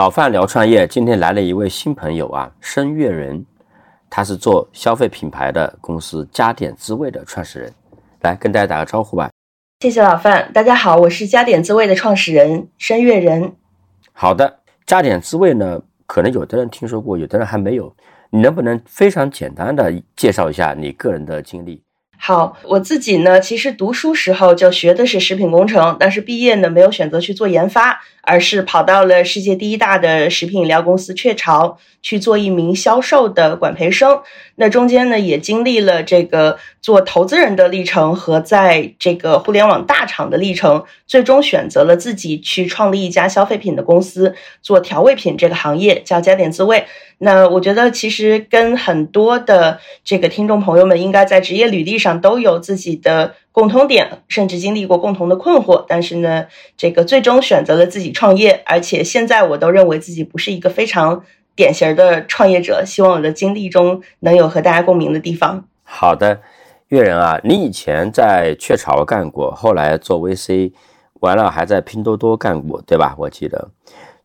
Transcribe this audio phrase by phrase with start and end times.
[0.00, 3.44] 老范聊创业，今天来了一位新朋友啊，申月人，
[4.08, 7.70] 他是做消费品牌的公司加点滋味的创始人，
[8.22, 9.28] 来跟大家打个招呼吧。
[9.80, 13.52] 谢谢老范，大家好，我是加点滋味的创始人申月人。
[14.14, 17.94] 好的，加点滋味呢，可能有的人听说过，有的人还没有，
[18.30, 21.82] 你能不能非常简单的介绍一下你个人的经历？
[22.22, 34.20] 好，我自己呢，其实读书时候就学的是食品工程，但是毕业呢没有选择去做研发，而是跑到了世界第一大的食品饮料公司雀巢去做一名销售的管培生。
[34.56, 46.84] 那中间呢也经历了这个做投资人的历程和在这个互联网大厂的历程，最终选择了自己去创立一家消费品的公司，做调味品这个行业，叫加点滋味。
[47.22, 55.84] 那我觉得其实跟很多的这个听众朋友们应该在职业履历上都有自己的共通点，甚至经历过共同的困惑。
[55.86, 56.46] 但是呢，
[56.78, 61.22] 这个最终选择了自己创业，而且现在我都认为自己不是一个非常
[61.54, 62.82] 典型的创业者。
[62.86, 65.66] 希望我的经历中能有和大家共鸣的地方。
[65.82, 66.40] 好的，
[66.88, 70.72] 月人啊，你以前在雀巢干过，后来做 VC，
[71.20, 73.14] 完了还在拼多多干过，对吧？
[73.18, 73.68] 我记得。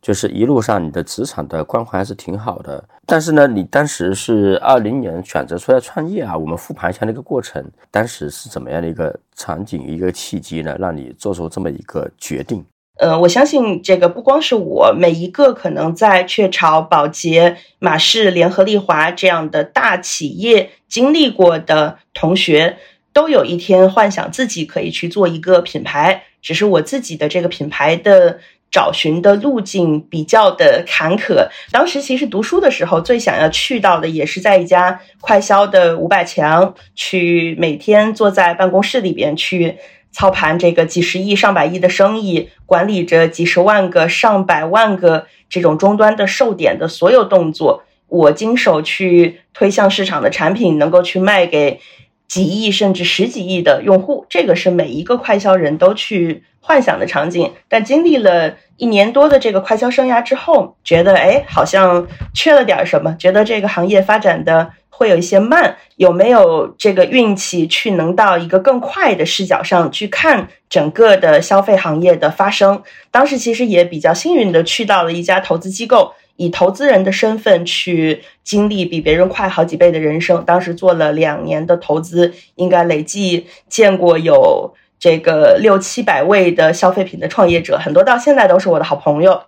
[0.05, 6.37] 就是一路上你的职场的光环还是挺好的，但是呢，你当时是二零年选择出来创业啊。
[6.37, 12.63] 我们复盘一下那个过程，当时是怎么样的一个场景、一个契机呢，让你做出这么一个决定？
[12.99, 22.77] 呃，我相信这个不光是我，每一个可能在雀巢、宝洁、马氏、联合利华这样的大企业经历过的同学，
[23.11, 28.37] 都有一天幻想自己可以去做一个品牌，只是我自己的这个品牌的。
[28.75, 31.47] 找寻的路径比较的坎坷。
[31.71, 39.77] 当时其实读书的时候，最想要去到的也是在一家快销的五百强，去每天坐在办公室里边去
[40.11, 47.83] 操盘这个几十亿、上百亿的生意，管理着几十万个、上百万个这种终端的售点的所有动作。
[48.09, 51.79] 我经手去推向市场的产品，能够去卖给
[52.27, 56.43] 几亿甚至十几亿的用户，这个是每一个快销人都去。
[56.67, 72.81] 幻想的场景，但经历了一年多的这个快销生涯之后，觉得哎，好像缺了点什么，觉得这个行业发展的会有一些慢，有没有这个运气去能到一个更快的视角上去看整个的消费行业的发生？
[73.11, 80.43] 当时其实也比较幸运的去到了一家投资机构，以投资人的身份去经历比别人快好几倍的人生。
[80.45, 84.73] 当时做了两年的投资，应该累计见过有。
[84.97, 89.43] 这个六七百位的消费品的创业者，很多到现在都是我的好朋友。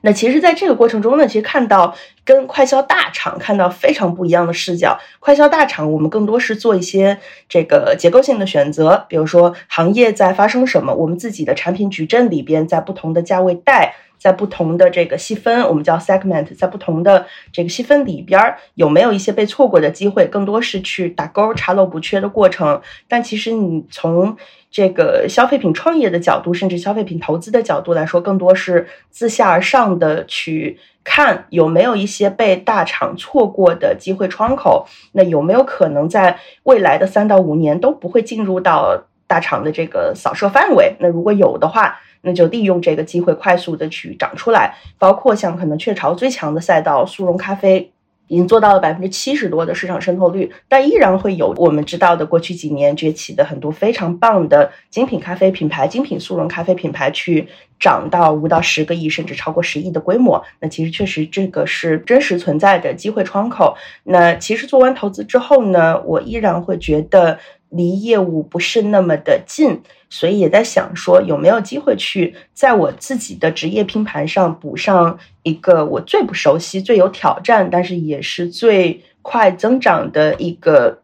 [0.00, 1.94] 那其实，在这个过程中呢，其实看到
[2.24, 4.98] 跟快销大厂看到非常不一样的视角。
[5.20, 13.94] 快销大厂，我们更多是做一些这个结构性的选择，比如说行业在发生什么，我们自己的产品矩阵里边，在不同的价位带。
[14.18, 18.40] 在不同的这个细分，我们叫 segment，在不同的这个细分里边，
[18.74, 20.26] 有没有一些被错过的机会？
[20.26, 22.80] 更多是去打勾、查漏补缺的过程。
[23.08, 24.36] 但其实你从
[24.70, 34.86] 这个消费品创业的角度，甚至消费品投资的角度来说，更多是自下而上的去看有没有一些被大厂错过的机会窗口。
[35.12, 40.96] 那有没有可能在未来的三到五年都不会进入到大厂的这个扫射范围？
[40.98, 47.92] 那如果有的话，那就利用这个机会快速的去长出来，包括像可能雀巢最强的赛道速溶咖啡，
[48.28, 57.46] 已经做到了百分之七十多的市场渗透率，但依然会有我们知道的过去几年崛起的很多非常棒的精品咖啡品牌、精品速溶咖啡品牌去
[57.78, 60.42] 涨到五到十个亿甚至超过十亿的规模。
[60.60, 63.76] 那其实确实这个是真实存在的机会窗口。
[64.04, 67.38] 那其实做完投资之后呢，我依然会觉得。
[67.68, 81.00] 离业务不是那么的近，所以也在想说有没有机会去在我自己的职业拼盘上补上一个我最不熟悉、最有挑战，但是也是最快增长的一个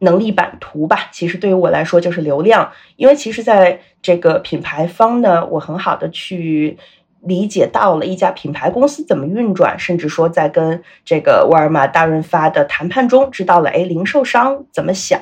[0.00, 1.08] 能力版图吧。
[1.12, 6.76] 其实对于我来说就是流量，因为其实在这个品牌方呢，我很好的去。
[7.26, 15.20] 理解到了一家品牌公司怎么运转，甚至说在跟这个沃尔玛、大润发的谈判中，知道了哎，零售商怎么想。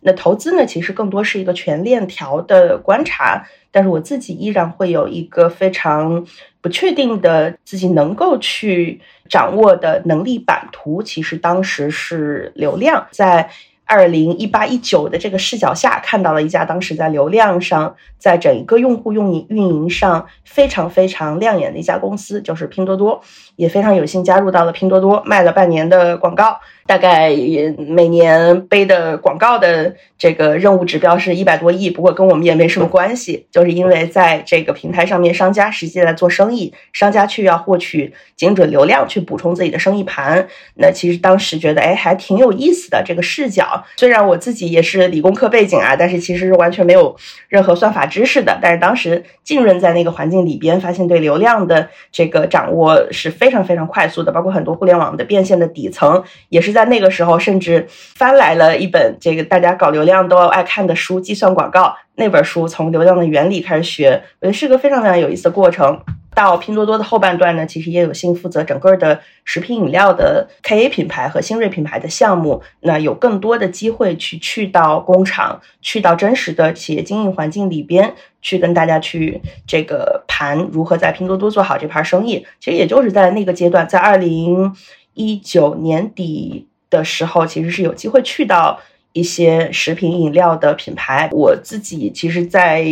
[0.00, 3.46] 那投资呢，其实更多是一个全链条的观察。
[3.70, 6.26] 但是我自己依然会有一个非常
[6.60, 11.02] 不确定的自己能够去掌握的能力版图。
[11.02, 13.50] 其实当时是流量在。
[13.86, 23.20] 二零一八一九的这个视角下，看到了一家当时在流量上，在整个用户用营运营上非常非常亮眼的一家公司，就是拼多多，
[23.56, 26.58] 也非常有幸加入到了拼多多，卖了半年的广告。
[26.86, 40.46] 大概也每年背的广告的这个任务指标是一百多亿，不过跟我们也没什么关系，就是因为在这个平台上面，商家实际在做生意，商家去要获取精准流量去补充自己的生意盘。
[40.74, 43.73] 那其实当时觉得，哎，还挺有意思的这个视角。
[43.96, 47.16] 虽然我自己也是理工科背景啊，但是其实是完全没有
[47.48, 48.58] 任何算法知识的。
[48.60, 56.74] 但是当时浸润在那个环境里边，发现对流量的这个掌握是非常非常快速的，包括很多互联网的变现的底层也是。
[56.74, 61.82] 在那个时候，甚至翻来了一本这个大家搞流量都爱看的书《计算广告》
[62.16, 66.00] 那本书，从流量的原理开始学，我觉得是个非常非常有意思的过程。
[66.34, 82.46] 到拼多多的后半段呢，其实也有幸负责整个的食品饮料的 KA 品牌和新锐品牌的项目，那有更多的机会去去到工厂，去到真实的企业经营环境里边，去跟大家去这个盘如何在拼多多做好这盘生意。
[82.60, 84.74] 其实也就是在那个阶段，在二零。
[85.16, 88.80] 一九年底的时候，其实是有机会去到
[89.12, 91.28] 一些食品饮料的品牌。
[91.30, 92.84] 我自己其实，在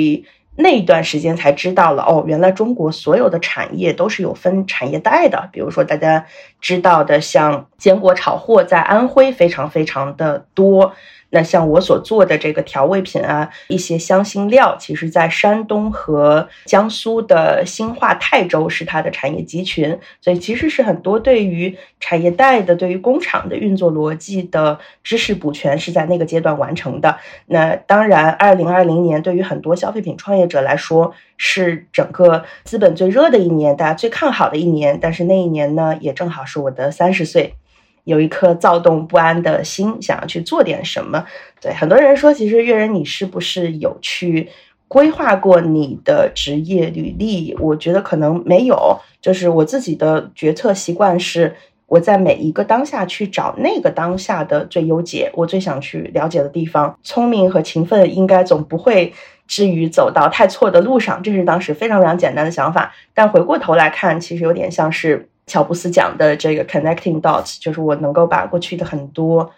[0.55, 5.49] 那一段时间才知道了，哦，原来中国所有的产业都是有分产业带的。
[5.51, 6.27] 比如说大家
[6.61, 10.93] 知道的，像坚果炒货，在安徽非常非常的多。
[11.35, 27.17] 那像我所做的这个调味品啊，一些香辛料，其实在山东和江苏的兴化、泰州是它的产业集群，所以其实是很多对于产业带的、对于工厂的运作逻辑的知识补全是在那个阶段完成的。
[27.47, 34.99] 那当然，二零二零年对于很多消费品创业者来说是整个资本最热的一年，大家最看好的一年。
[35.01, 37.55] 但是那一年呢，也正好是我的三十岁。
[38.05, 41.25] 有一颗躁动不安的心，想要去做点什么。
[41.61, 44.49] 对很多人说，其实月人，你是不是有去
[44.89, 47.57] 规划过你的职业履历？
[47.61, 48.99] 我觉得可能没有。
[49.21, 51.55] 就是我自己的决策习惯是，
[51.87, 56.99] 我在每一个当下去找那个当下的最优解，我最想去了解的地方。
[57.05, 59.13] 聪明和勤奋应该总不会
[59.47, 62.93] 至于走到太错的路上，这是当时非常非常简单的想法。
[63.15, 65.29] 但回过头来看，其实有点像是。
[65.47, 69.51] 乔布斯讲的这个 connecting dots，就是我能够把过去的很多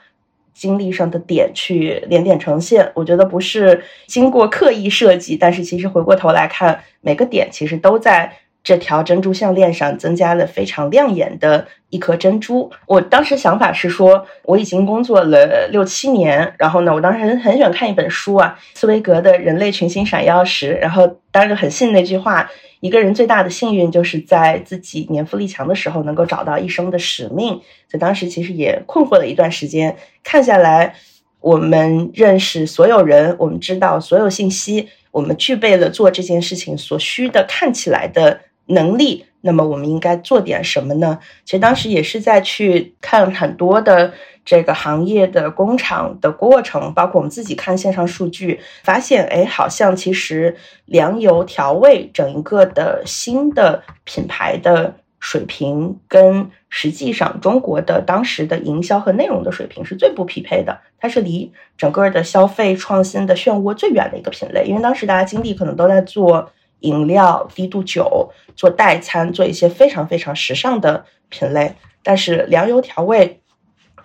[0.53, 2.91] 经历上的点去连点成线。
[2.95, 8.33] 我觉得不是经过刻意设计，但是其实回过头来看，每个点其实都在。
[8.65, 12.73] 这条珍珠项链上增加了非常亮眼的一颗珍珠。
[12.87, 22.51] 我当时想法是说，我已经工作了六七年，然后呢，我当时很很喜欢看一本书啊，茨威格的《人类群星闪耀时》，然后当时很信那句话：
[22.85, 27.63] 一个人最大的幸运就是在自己年富力强的时候能够找到一生的使命。
[27.89, 30.95] 在当时其实也困惑了一段时间，看下来，
[31.41, 38.41] 我们认识所有人，我们知道所有信息，我们具备了做这件事情所需的看起来的。
[38.67, 41.19] 能力，那么我们应该做点什么呢？
[41.45, 50.57] 其实当时也是在去看很多的这个行业的工厂的过程，包括我们自己看线上数据，发现，哎，好像其实
[50.87, 66.51] 粮油调味整一个的新的品牌的水平，跟实际上中国的当时的营销和内容的水平是最不匹配的，它是离整个的消费创新的漩涡最远的一个品类，因为当时大家精力可能都在做。
[66.85, 73.41] 饮料、低度酒、做代餐、做一些非常非常时尚的品类，但是粮油调味，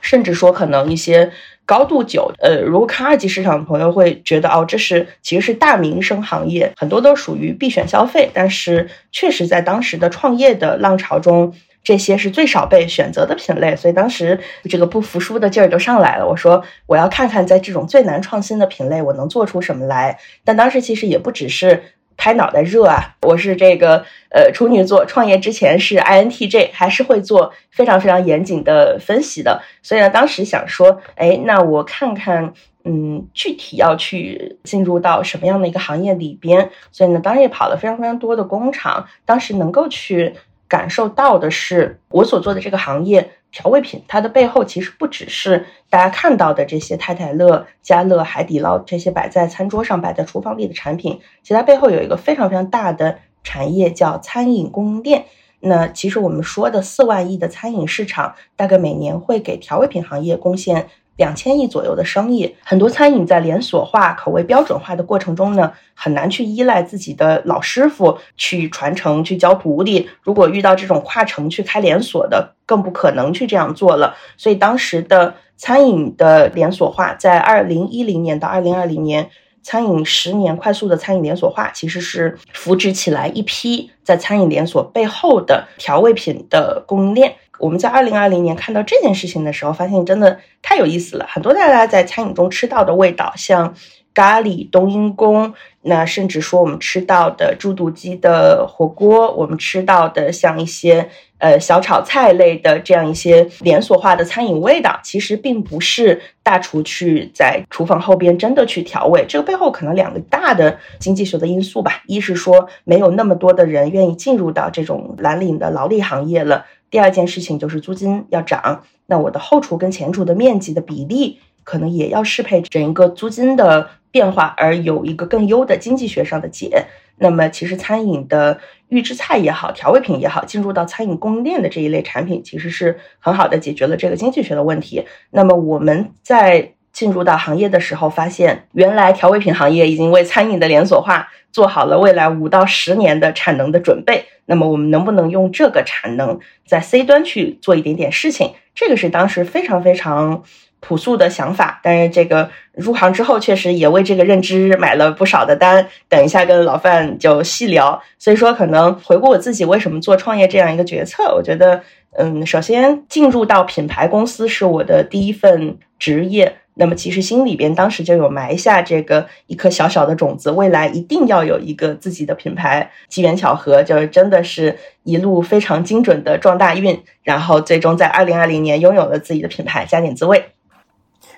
[0.01, 1.31] 甚至说可能一些
[1.65, 11.53] 高度酒，呃，如果看二级市场的朋友会觉得，哦，这是其实是大民生行业，很多都属于必选消费，但是确实在当时的创业的浪潮中，
[11.83, 16.27] 这些是最少被选择的品类，所以当时这个不服输的劲儿就上来了。
[16.27, 20.17] 我说，我要看看在这种最难创新的品类，我能做出什么来。
[20.43, 21.83] 但当时其实也不只是。
[22.19, 23.15] 拍脑袋热啊！
[23.21, 29.61] 我是这个呃处女座，创业之前是 INTJ，还是会做非常非常严谨的分析的。
[29.81, 36.69] 所以呢，当时想说，哎，那我看看，嗯，具体要去进入到什么样的一个行业里边。
[36.91, 40.35] 所以呢，当时也跑了非常非常多的工厂，当时能够去
[40.67, 43.31] 感受到的是，我所做的这个行业。
[43.51, 55.25] 调味品，它的背后其实不只是大家看到的这些太太乐、家乐、海底捞这些摆在餐桌上、摆在厨房里的产品，其实它背后有一个非常非常大的产业，叫餐饮供应链。
[55.61, 60.87] 那其实我们说的四万亿的餐饮市场，大概每年会给调味品行业贡献。
[61.19, 70.09] 两千亿左右的生意，很多餐饮在连锁化、口味标准化的过程中呢，很难去依赖自己的老师傅去传承、去教徒弟。
[70.23, 74.15] 如果遇到这种跨城去开连锁的，更不可能去这样做了。
[74.37, 79.29] 所以当时的餐饮的连锁化，在二零一零年到二零二零年，
[79.61, 87.35] 餐饮十年快速的餐饮连锁化，其实是扶植起来一批在餐饮连锁背后的调味品的供应链。
[87.59, 91.25] 我们在二零二零年看到这件事情的时候，发现真的太有意思了。
[91.29, 93.73] 很多大家在餐饮中吃到的味道，像
[94.13, 95.53] 咖喱、冬阴功。
[95.81, 109.23] 那甚至说，我们吃到的猪肚鸡的火锅，我们吃到的像一些呃小炒菜类的这样一些连锁化的餐饮味道，其实并不是大厨去在厨房后边真的去调味。
[109.25, 123.89] 这个背后可能两个大的经济学的因素吧：一是说没有那么多的人愿意进入到这种蓝领的劳力行业了；第二件事情就是租金要涨，那我的后厨跟前厨的面积的比例可能也要适配整一个租金的。
[124.11, 135.05] 变化而有一个更优的经济学上的解，那么其实餐饮的预制菜也好，调味品也好，进入到餐饮供应链的这一类产品，其实是很好的解决了这个经济学的问题。
[135.29, 144.25] 那么我们在进入到行业的时候，发现原来调味品行业已经为餐饮的连锁化做好了未来五到十年的产能的准备。
[144.47, 146.37] 那么我们能不能用这个产能
[146.67, 148.51] 在 C 端去做一点点事情？
[148.75, 150.43] 这个是当时非常非常。
[150.81, 155.85] 朴素的想法，但是这个入行之后，确实也为这个认知买了不少的单。
[156.07, 158.01] 等一下跟老范就细聊。
[158.17, 161.83] 所以说，可能回顾我自己为什么做创业这样一个决策，我觉得，
[162.17, 166.55] 嗯，首先进入到品牌公司是我的第一份职业。
[166.79, 172.89] 那么其实心里边当时就有埋下这个一颗小小的种子，未来一定要有一个自己的品牌。
[173.09, 180.41] 机缘巧合，就是真的是一路非常精准的撞大运，然后最终在二零二零年拥有了自己的品牌加点滋味。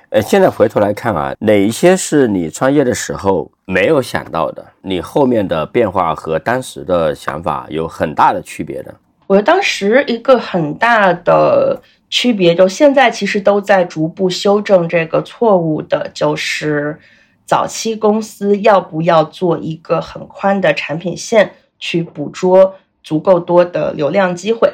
[0.10, 4.64] 呃，现在回头来看啊，哪一些是你创业的时候没有想到的？
[4.84, 8.94] 你后面的变化和当时的想法有很大的区别的。
[9.26, 11.82] 我当时一个很大的
[12.12, 17.00] 区别，就现在其实都在逐步修正这个错误的，就是
[17.46, 24.72] 早期公司要不要做一个很宽的产品线，去捕捉足够多的流量机会？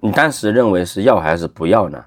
[0.00, 2.04] 你当时认为是要还是不要呢？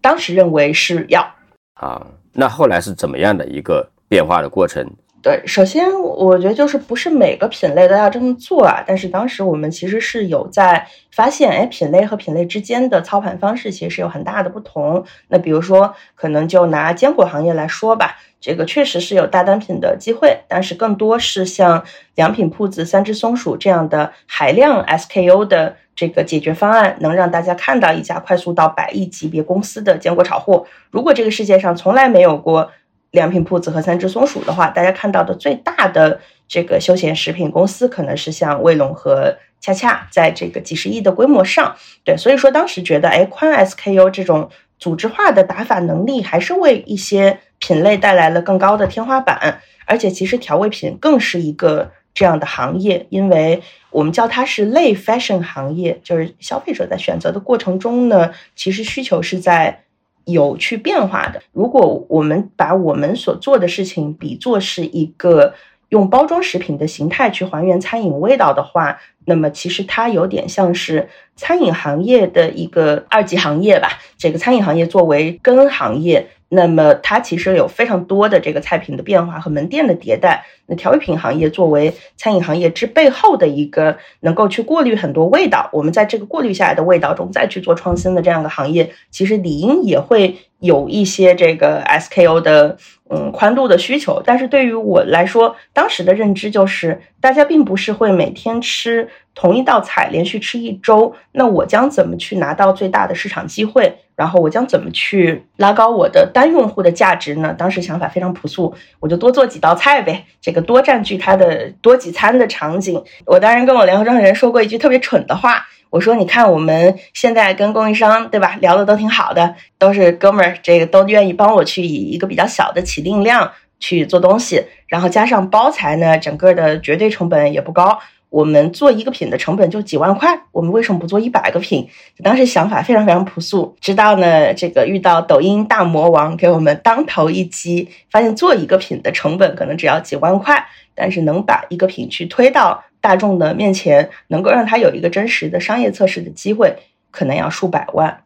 [0.00, 1.34] 当时认为是要。
[1.74, 2.06] 啊。
[2.34, 4.88] 那后来是怎么样的一个变化的过程？
[5.20, 8.84] 对，首先我觉得就是不是每个品类都要这么做啊。
[8.86, 15.04] 但是当时我们其实是有在发现，哎，品类和品类之间的操盘方式其实是有很大的不同。
[15.26, 21.84] 那比如说，可能就拿坚果行业来说吧，这个确实是有大单品的机会，但是更多是像
[22.14, 30.64] 良品铺子、三只松鼠这样的海量 SKU 的这个解决方案，能让大家看到一家快速到百亿级别公司的坚果炒货。
[30.92, 32.70] 如果这个世界上从来没有过。
[33.10, 59.84] 良品铺子和三只松鼠的话，大家看到的最大的这个休闲食品公司，可能是像卫龙和恰恰，在这个几十亿的规模上，对，所以说当时觉得，哎，宽 SKU 这种组织化的打法能力，还是为一些品类带来了更高的天花板，而且其实调味品更是一个这样的行业，因为我们叫它是类 fashion 行业，就是消费者在选择的过程中呢，其实需求是在。
[60.32, 61.42] 有去变化的。
[61.52, 65.54] 如果我们把我们所做的事情比作是一个
[65.88, 73.98] 用包装食品的形态去还原餐饮味道的话，那么其实它有点像是餐饮行业的一个二级行业吧。
[74.16, 76.28] 这个餐饮行业作为根行业。
[76.48, 80.46] 那么它其实有非常多的这个菜品的变化和门店的迭代。
[80.70, 92.76] 那调味品行业作为餐饮行业之背后的一个能够去过滤很多味道，我们在这个过滤下来的味道中再去做创新的这样的行业，其实理应也会有一些这个 S K O 的
[93.10, 94.22] 嗯宽度的需求。
[94.24, 101.14] 但是对于我来说，当时的认知就是大家并不是会每天吃同一道菜，连续吃一周。
[101.32, 103.98] 那我将怎么去拿到最大的市场机会？
[104.16, 107.54] 然后我将怎么去拉高我的单用户的价值呢？
[107.56, 113.00] 当时想法非常朴素，我就多做几道菜呗，这个多占据它的多几餐的场景。
[113.24, 127.98] 我当然跟我联合创始人说过一句特别蠢的话，我说：“你看我们现在跟供应商对吧，聊的都挺好的，都是哥们儿，这个都愿意帮我去以一个比较小的起订量去做东西，然后加上包材呢，整个的绝对成本也不高。”
[128.30, 131.88] 我们做一个品的成本就几万块，我们为什么不做一百个品？
[132.22, 133.74] 当时想法非常非常朴素。
[133.80, 140.62] 直到呢，这个遇到抖音大魔王给我们当头一击，发现做一个品的成本可能只要几万块，
[140.94, 146.76] 但是能把一个品去推到大众的面前，能够让他有一个真实的商业测试的机会，
[147.10, 148.24] 可能要数百万。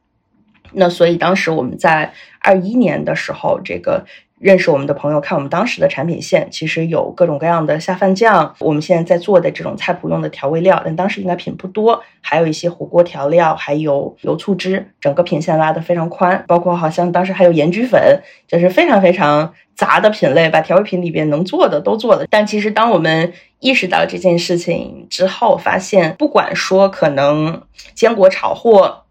[0.72, 4.04] 那所以当时我们在二一年的时候，这个。
[4.42, 22.26] 认识我们的朋友看我们当时的产品线，其实有各种各样的下饭酱，我们现在在做的这种菜谱用的调味料，但当时应该品不多，还有一些火锅调料，还有油醋汁，整个品线拉得非常宽，包括好像当时还有盐焗粉，就是非常非常杂的品类，把调味品里边能做的都做了。
[22.28, 27.62] 但其实当我们意识到这件事情之后，发现不管说可能
[27.94, 29.01] 坚果炒货。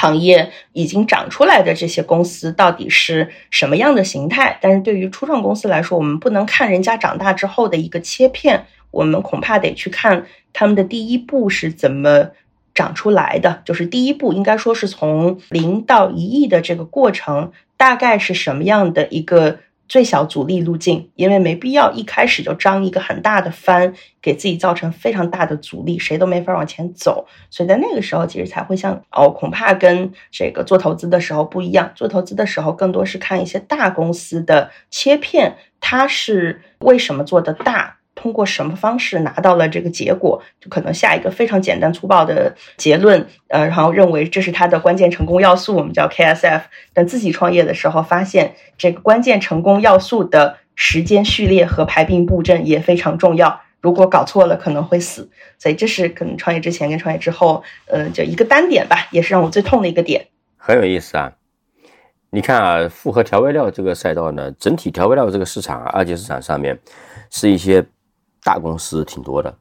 [0.00, 4.58] 行业已经长出来的这些公司到底是什么样的形态？
[4.62, 12.30] 但是对于初创公司来说，我们不能看人家长大之后的一个切片，我们恐怕得去看他们的第一步是怎么
[12.74, 13.60] 长出来的。
[13.66, 19.58] 就是第一步应该说是从零到一亿的这个过程，大概是什么样的一个？
[19.90, 23.92] 最小阻力路径，因为没必要一开始就张一个很大的帆，
[24.22, 27.26] 给自己造成非常大的阻力，谁都没法往前走。
[27.50, 31.90] 所以在那个时候，其实才会像哦，恐怕跟这个做投资的时候不一样。
[31.96, 37.96] 做投资的时候，更多是看一些大公司的切片，它是为什么做的大。
[38.20, 46.60] 通过什么方式拿到了这个结果，就可能下一个非常简单粗暴的结论，呃，然后认为这是他的关键成功要素，我们叫 KSF。
[46.92, 53.62] 等自己创业的时候，发现这个关键成功要素的时间序列和排兵布阵也非常重要。
[53.80, 55.30] 如果搞错了，可能会死。
[55.58, 60.26] 所以这是可能创业之前跟创业之后，呃，就一个单点吧，也是让我最痛的一个点。
[60.58, 61.32] 很有意思啊！
[62.28, 66.78] 你看啊，复合调味料这个赛道呢，整体调味料这个市场啊，二级市场上面
[67.30, 67.82] 是一些。
[68.42, 69.54] 大公司挺多的，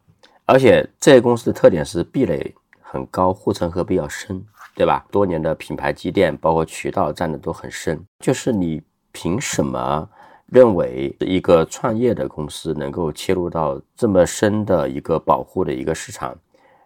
[0.45, 4.43] 而且这些公司的特点是壁垒很高，护城河比较深，
[4.75, 5.05] 对吧？
[5.11, 8.01] 多年的品牌积淀，包括渠道占的都很深。
[8.19, 8.81] 就是你
[9.11, 10.07] 凭什么
[10.47, 16.35] 认为一个创业的公司能够切入到这么深的一个保护的一个市场？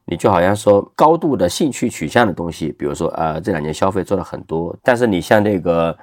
[0.06, 5.98] 你就好像说高度的兴趣取向的东西，比如说呃这两年消费做了很多，但是你像那个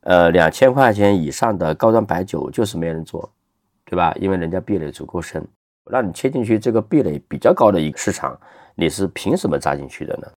[0.00, 3.30] 呃两千块钱以上的高端白酒就是没人做。
[3.86, 4.14] 对吧？
[4.20, 5.46] 因为人家壁垒足够深，
[5.90, 8.38] 让你切进去这个壁垒比较高的一个市场，
[8.74, 10.28] 你是凭什么扎进去的呢？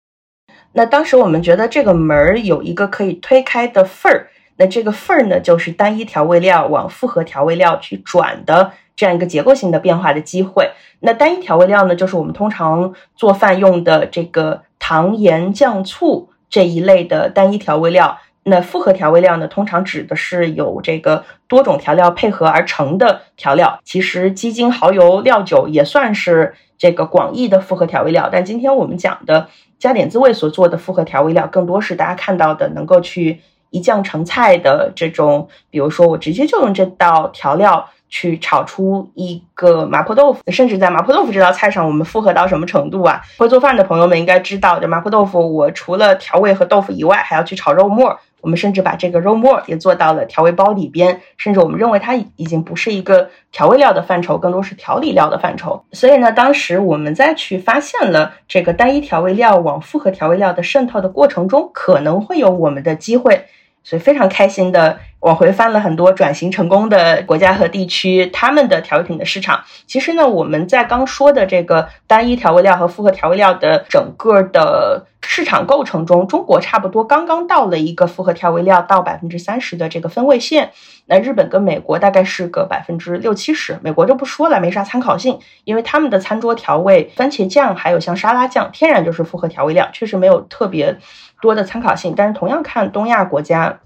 [0.73, 4.27] 那当时我们觉得这个门儿有一个可以推开的缝儿，
[4.57, 10.71] 那这个缝儿呢，就是单一调味料往复合调味料去转的这样一个结构性的变化的机会。
[10.99, 18.19] 那单一调味料呢，就是我们通常做饭用的这个糖、盐、酱、醋这一类的单一调味料。
[18.49, 23.79] 那复合调味料呢，通常指的是有这个多种调料配合而成的调料。
[23.83, 28.29] 其实鸡精、蚝油、料酒也算是这个广义的复合调味料。
[28.31, 37.89] 但今天我们讲的加点滋味所做的复合调味料，更多是大家看到的能够去一酱成菜的这种，比如说我直接就用这道调料。
[38.09, 43.19] 去炒出一个麻婆豆腐，甚至在麻婆豆腐这道菜上，我们复合到什么程度啊？
[43.37, 48.17] 会做饭的朋友们应该知道，这麻婆豆腐我除了调味和豆腐以外，还要去炒肉末。
[48.47, 55.83] 我们甚至把这个肉末也做到了调味包里边，甚至我们认为它已经不是一个调味料的范畴，更多是调理料的范畴。
[55.91, 63.47] 所以呢，当时我们在去发现了这个单一调味料往复合调味料的渗透的过程中，可能会有我们的机会。
[63.87, 69.63] 所以非常开心的往回翻了很多转型成功的国家和地区，他们的调味品的市场。
[69.85, 80.71] 其实呢，我们在刚说的这个单一调味料和复合调味料的整个的市场构成中，中国差不多刚刚到了一个复合调味料到百分之三十的这个分位线。
[81.05, 90.97] 那日本跟美国大概是个百分之六七十，美国就不说了，没啥参考性，因为他们的餐桌调味，番茄酱还有像沙拉酱，天然就是复合调味料，确实没有特别。
[91.41, 93.79] 多的参考性，但是同样看东亚国家，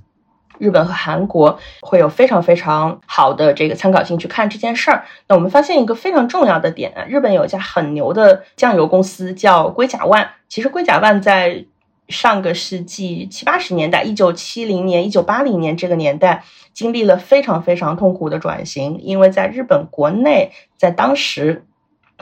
[0.58, 5.06] 日本和韩国会有非常非常好的这个参考性去看这件事儿。
[5.28, 10.30] 那我们发现一个非常重要的点，日本有一家很牛的酱油公司叫龟甲万。
[10.48, 11.66] 其实龟甲万在
[12.08, 21.66] 上个世纪七八十年代，一九七零年、一九八零年这个年代，经历了非常非常痛苦的转型，因为在日本国内，在当时。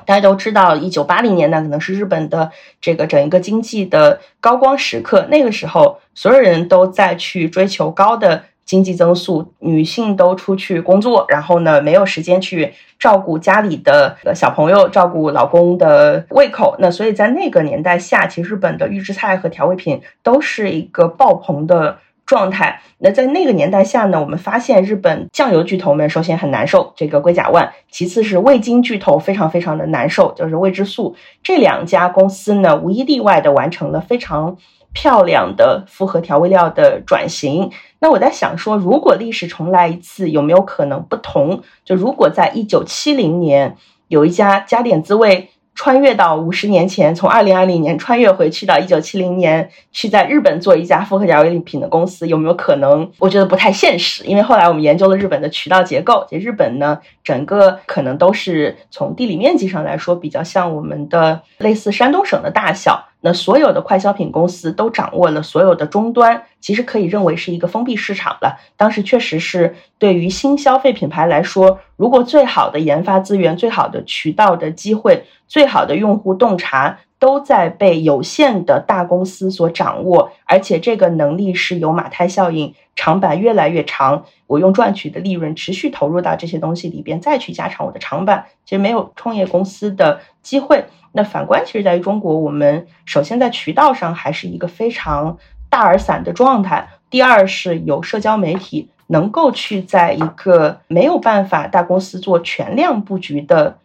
[0.06, 5.26] 大家都知道，一九八零年代可能是日本的这个整一个经济的高光时刻。
[5.30, 16.76] 那个时候，所有人都在去追求高的经济增速，女性都出去工作，然后呢，没有时间去照顾家里的小朋友，照顾老公的胃口。
[16.80, 22.00] 那所以在那个年代下，其实日本的预制菜和调味品都是一个爆棚的。
[22.30, 22.80] 状态。
[23.00, 31.16] 那在那个年代下呢，我们发现日本酱油巨头们首先很难受，这个龟甲万；其次是味精巨头非常非常的难受，就是味之素。
[31.42, 34.58] 这两家公司呢，无一例外的完成了非常
[34.94, 37.72] 漂亮的复合调味料的转型。
[38.00, 41.64] 那我在想说，如果历史重来一次，有没有可能不同？
[41.84, 43.76] 就如果在一九七零年
[44.08, 45.50] 有一家加点滋味。
[45.80, 53.10] 穿越到五十年前，从二零二零年穿越回去到一九七零年，去在日本做一家复合调味品的公司，有没有可能？
[53.18, 63.06] 我觉得不太现实，因为后来我们研究了日本的渠道结构，这日本呢，整个可能都是从地理面积上来说，比较像我们的类似山东省的大小。
[63.22, 68.60] 那所有的快消品公司都掌握了所有的终端，其实可以认为是一个封闭市场了。
[68.78, 90.86] 当时确实是对于新消费品牌来说，如果最好的研发资源、最好的渠道的机会、最好的用户洞察都在被有限的大公司所掌握，而且这个能力是有马太效应，长板越来越长，我用赚取的利润持续投入到这些东西里边，再去加长我的长板，其实没有创业公司的机会。
[91.12, 95.38] 那反观，其实在于中国，我们首先在渠道上还是一个非常
[95.70, 96.88] 大而散的状态。
[97.10, 103.80] 第二是有社交媒体能够去在一个没有办法大公司做全量布局的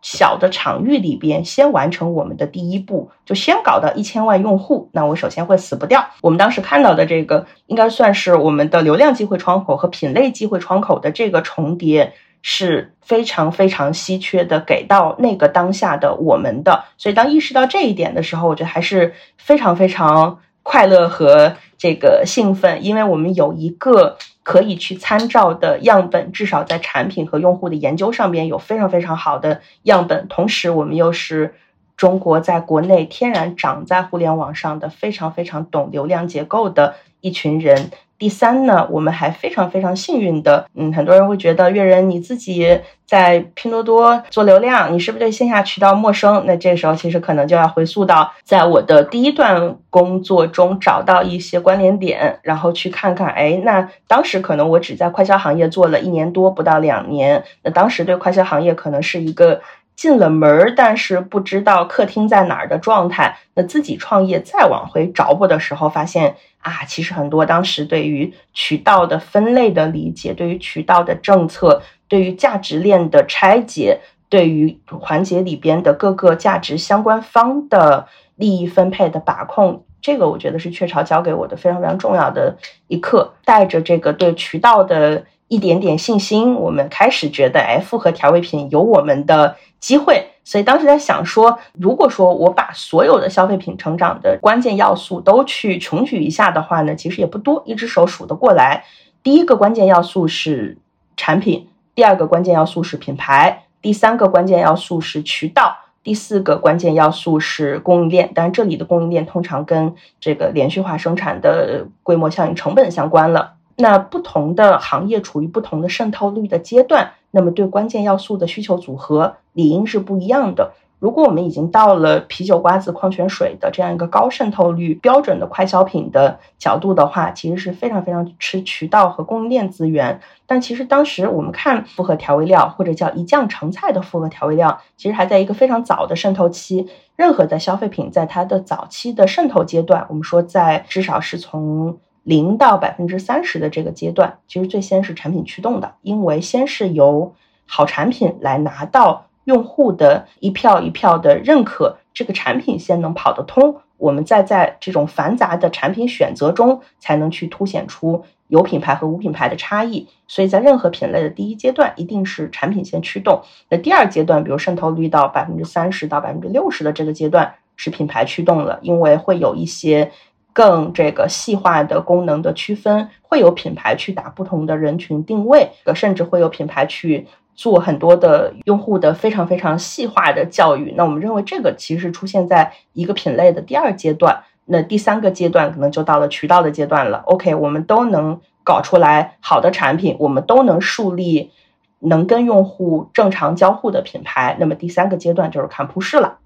[0.00, 4.88] 小的场域里边，先完成我们的第一步，就先搞到一千万用户。
[4.92, 6.06] 那我首先会死不掉。
[6.22, 12.14] 我们当时看到的这个，应该算是我们的流量机会窗口和品类机会窗口的这个重叠。
[12.42, 16.84] 是非常非常稀缺的，给到那个当下的我们的。
[16.96, 30.28] 所以当意识到这一点的时候，我觉得还是非常非常快乐和这个兴奋，因为我们有一个可以去参照的样本，至少在产品和用户的研究上边有非常非常好的样本。
[30.28, 31.54] 同时，我们又是
[31.96, 37.90] 中国在国内天然长在互联网上的非常非常懂流量结构的一群人。
[38.20, 46.44] 第三呢，我们还非常非常幸运的，嗯，很多人会觉得悦人你自己在拼多多做流量，你是不是对线下渠道陌生？
[46.46, 59.62] 那这时候其实可能就要回溯到在我的第一段工作中找到一些关联点，然后去看看，哎，那当时可能我只在快销行业做了一年多，不到两年，那当时对快销行业可能是一个。
[60.00, 63.36] 进了门儿，但是不知道客厅在哪儿的状态。
[63.52, 82.56] 那自己创业再往回找补的时候，发现啊，其实很多当时对于渠道的分类的理解，对于渠道的政策，对于价值链的拆解，对于环节里边的各个价值相关方的利益分配的把控，这个我觉得是雀巢教给我的非常非常重要的
[82.88, 83.34] 一课。
[83.44, 89.56] 带着这个对渠道的一点点信心，我们开始觉得，哎，复合调味品有我们的。
[89.80, 98.84] 机会，所以当时在想说，如果说我把所有的消费品成长的关键要素都去穷举一下的话呢，其实也不多，一只手数得过来。
[99.22, 100.78] 第一个关键要素是
[101.16, 108.32] 产品，第二个关键要素是品牌，第三个关键要素是渠道，第四个关键要素是供应链。
[108.34, 113.54] 当然，这里的供应链通常跟这个连续化生产的规模效应、成本相关了。
[113.80, 120.72] 那不同的行业处于不同的渗透率的阶段，那么对关键要素的需求组合理应是不一样的。
[120.98, 130.20] 如果我们已经到了啤酒、瓜子、矿泉水的这样一个高渗透率标准的快消品的角度的话，其实是非常非常吃渠道和供应链资源。
[130.46, 136.86] 但其实当时我们看复合调味料或者叫一酱成菜的复合调味料，其实还在一个非常早的渗透期。
[137.16, 141.96] 任何的消费品在它的早期的渗透阶段，我们说在至少是从。
[142.22, 147.34] 零到百分之三十的这个阶段，其实最先是产品驱动的，因为先是由
[147.66, 160.06] 好产品来拿到用户的一票一票的认可，这个产品先能跑得通，我们再在这种繁杂的产品选择中，才能去凸显出有品牌和无品牌的差异。
[160.28, 163.40] 所以在任何品类的第一阶段，一定是产品先驱动。
[163.70, 170.12] 那第二阶段，比如渗透率到百分之三十到百分之六十的这个阶段，是品牌驱动了，因为会有一些。
[170.60, 180.92] 更这个细化的功能的区分，会有品牌去打不同的人群定位，甚至会有品牌去做很多的用户的非常非常细化的教育。
[180.94, 187.22] 那我们认为这个其实出现在一个品类的第二阶段，那第三个阶段可能就到了渠道的阶段了。
[187.24, 191.52] OK，我们都能搞出来好的产品，我们都能树立
[192.00, 194.58] 能跟用户正常交互的品牌。
[194.60, 196.39] 那么第三个阶段就是看铺市了。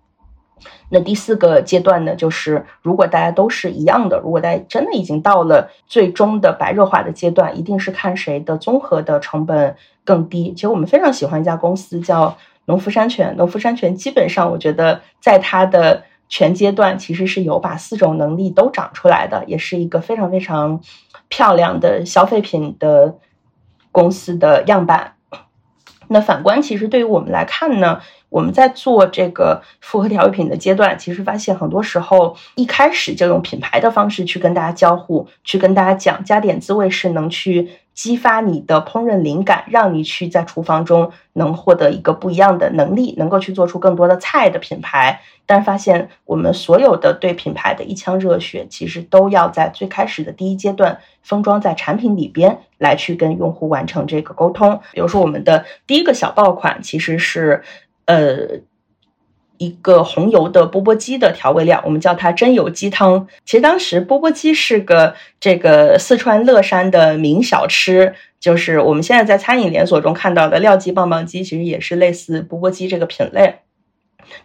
[0.89, 10.53] 那第四个阶段呢，就是如果大家都是一样的，如果大家真的已经到了最终的白热化的阶段，一定是看谁的综合的成本更低。
[10.55, 12.37] 其实我们非常喜欢一家公司叫
[12.67, 20.81] 农夫山泉，农夫山泉基本上我觉得在它的全阶段其实是有把四种能力都长出来的，也是一个非常非常
[21.29, 23.17] 漂亮的消费品的
[23.93, 25.15] 公司的样板。
[26.09, 28.01] 那反观，其实对于我们来看呢，
[28.35, 45.21] 我们在做这个复合调味品的阶段，其实发现很多时候一开始就用品牌的方式去跟大家交互，去跟大家讲加点滋味是能去激发你的烹饪灵感，让你去在厨房中能获得一个不一样的能力，能够去做出更多的菜的品牌。
[45.47, 54.81] 但是发现，我们所有的对品牌的一腔热血，其实都要在最开始的第一阶段封装在产品里边，来去跟用户完成这个沟通。
[54.93, 57.63] 比如说，我们的第一个小爆款其实是，
[58.07, 58.61] 呃。
[59.57, 63.29] 一个红油的钵钵鸡的调味料，我们叫它真油鸡汤。
[63.47, 73.61] 其实当时钵钵鸡是个这个四川乐山的名小吃，就是我们现在在餐饮连锁中看到的料鸡、棒棒鸡，其实也是类似钵钵鸡这个品类。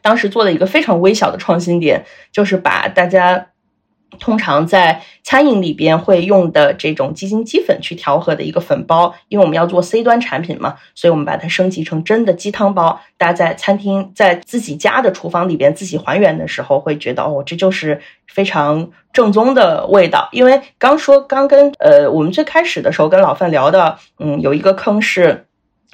[0.04, 3.49] 当时做了一个非常微小的创新点，就是把大家。
[4.18, 13.00] 通常在餐饮里边会用的这种鸡精鸡粉去调和的一个粉包，因为我们要做 C 端产品嘛，所以我们把它升级成真的鸡汤包。
[13.18, 20.28] 大家在餐厅在自己家的厨房里边自己还原的时候，会觉得哦，这就是非常正宗的味道。
[20.32, 25.46] 因为刚说刚跟呃我们最开始的时候跟老范聊的，嗯，有一个坑是。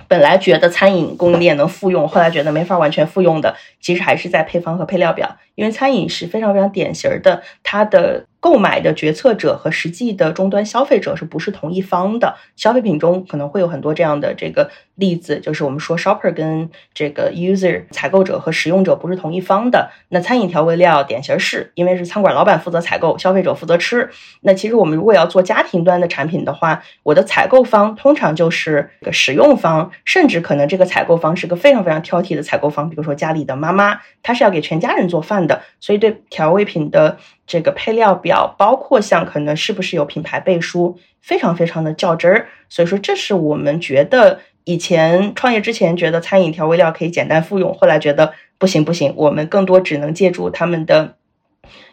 [0.09, 8.27] 本来觉得餐饮供应链能复用，后来觉得没法完全复用的，其实还是在配方和配料表，因为餐饮是非常非常典型的，它的。
[8.45, 12.35] 购买的决策者和实际的终端消费者是不是同一方的？
[12.55, 19.89] 消费品中可能会有很多这样的这个例子，就是我们说 shopper 跟这个 user 采购者和使用者不是同一方的。
[20.09, 24.11] 那餐饮调味料典型是因为是餐馆老板负责采购，消费者负责吃。
[24.41, 37.17] 那其实我们如果要做家庭端的产品的话，我的采购方通常就是个使用方，甚至可能这个采购方是个非常非常挑剔的采购方，比如说家里的妈妈，她是要给全家人做饭的，所以对调味品的。
[37.47, 42.47] 这个配料表包括像可能是不是有品牌背书，非常非常的较真儿。
[42.69, 51.17] 所以说，这是我们觉得以前创业之前觉得餐饮调味料可以简单复用，后来觉得不行不行，我们更多只能借助他们的。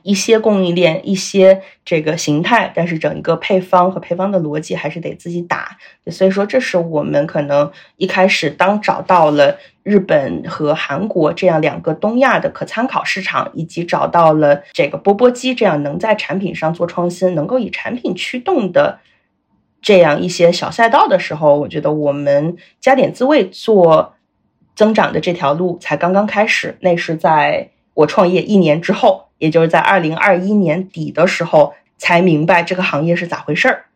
[0.03, 5.77] 一些供应链，一些这个形态，但是整一个配方和配方的逻辑还是得自己打。
[6.07, 18.99] 所以说，这是我们可能一开始当找到了日本和韩国这样两个东亚的可参考市场，以及找到了这个钵钵鸡这样能在产品上做创新，能够以产品驱动的
[19.81, 24.15] 这样一些小赛道的时候，我觉得我们加点滋味做
[24.75, 26.77] 增长的这条路才刚刚开始。
[26.81, 29.29] 那是在我创业一年之后。
[29.43, 33.87] 也就是在二零二一年底的时候，才明白这个行业是咋回事儿。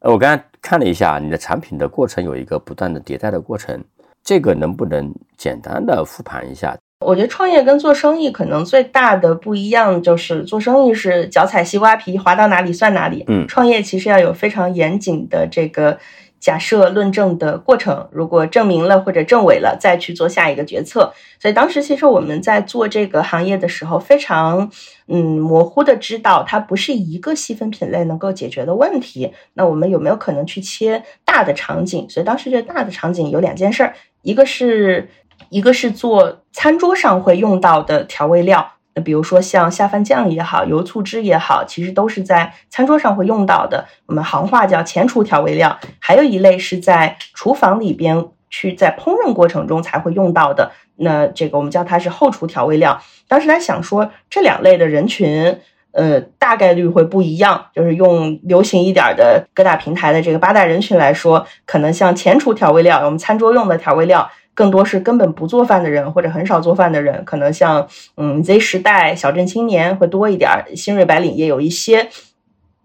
[0.00, 3.82] 呃，我刚才看了一下你的产品的过程，有一个不断的迭代的过程，
[4.22, 6.76] 这个能不能简单的复盘一下？
[7.06, 13.24] 我觉得创业跟做生意可能最大的不一样，就是做生意是脚踩西瓜皮，滑到哪里算哪里。
[13.28, 15.98] 嗯，创业其实要有非常严谨的这个。
[16.40, 21.12] 假设论证的过程，如果证明了或者证伪了，再去做下一个决策。
[21.38, 24.70] 所以当时其实我们在做这个行业的时候，非常
[25.06, 29.32] 嗯模糊的知道它不是一个细分品类能够解决的问题。
[29.52, 32.08] 那我们有没有可能去切大的场景？
[32.08, 35.10] 所以当时这大的场景有两件事儿，一个是
[35.50, 38.72] 一个是做餐桌上会用到的调味料。
[39.02, 43.86] 比如说像下饭酱也好，油醋汁也好，其实都是在餐桌上会用到的。
[44.06, 45.78] 我们行话叫前厨调味料。
[45.98, 50.72] 还有一类是在厨房里边去在烹饪过程中才会用到的。
[50.96, 53.00] 那这个我们叫它是后厨调味料。
[53.28, 55.58] 当时在想说这两类的人群，
[55.92, 57.66] 呃，大概率会不一样。
[57.74, 64.30] 就是用流行一点的各大平台的这个八大人群来说，可能像前厨调味料，我们餐桌用的调味料。
[64.54, 72.08] 更多是根本不做饭的人，或者很少做饭的人，可能像嗯 Z 时代、小镇青年会多一点儿，新锐白领也有一些。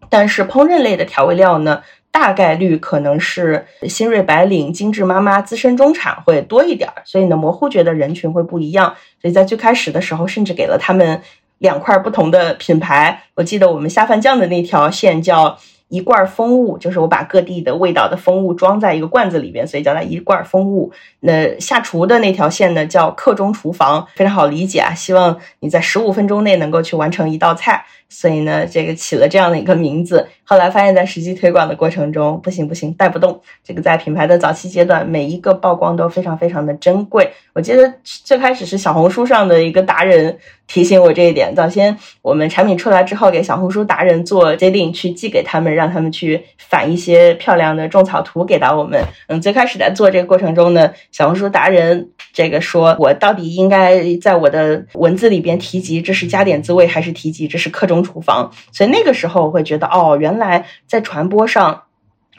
[0.10, 7.02] 但是烹饪类的调味料呢，大概率可能是新锐白领、精致妈妈、资深中产会多一点儿。
[7.04, 8.96] 所以呢，模糊觉得人群会不一样。
[9.22, 11.22] 所以在最开始的时候，甚至给了他们
[11.58, 13.24] 两块不同的品牌。
[13.34, 15.58] 我记得我们下饭酱的那条线叫。
[15.88, 20.92] 一罐风物，就是我把各地的味道的风物装在一个罐子里边，所以叫它一罐风物。
[21.20, 24.94] 那下厨的那条线呢，叫客中厨房，非常好理解啊。
[24.94, 30.28] 希望你在十五分钟内能够去完成一道菜，所以呢，这个起了这样的一个名字。
[30.48, 33.42] 后来发现，在实际推广的过程中，不行不行，带不动。
[33.64, 37.32] 这个在品牌的早期阶段，每一个曝光都非常非常的珍贵。
[37.54, 40.38] 我记得最开始是小红书上的一个达人
[40.68, 41.54] 提醒我这一点。
[41.56, 45.76] 早先我们产品出来之后，给小红书达人做 J link 去寄给他们。
[45.76, 49.04] 让他们去反一些漂亮的种草图给到我们。
[49.28, 58.52] 嗯，最开始在做这个过程中呢，小红书达人这个说我到底应该在我的文字里边提及这是加点滋味，还是提及这是克重中厨房？
[58.72, 61.84] 所以那个时候我会觉得，哦，原来在传播上，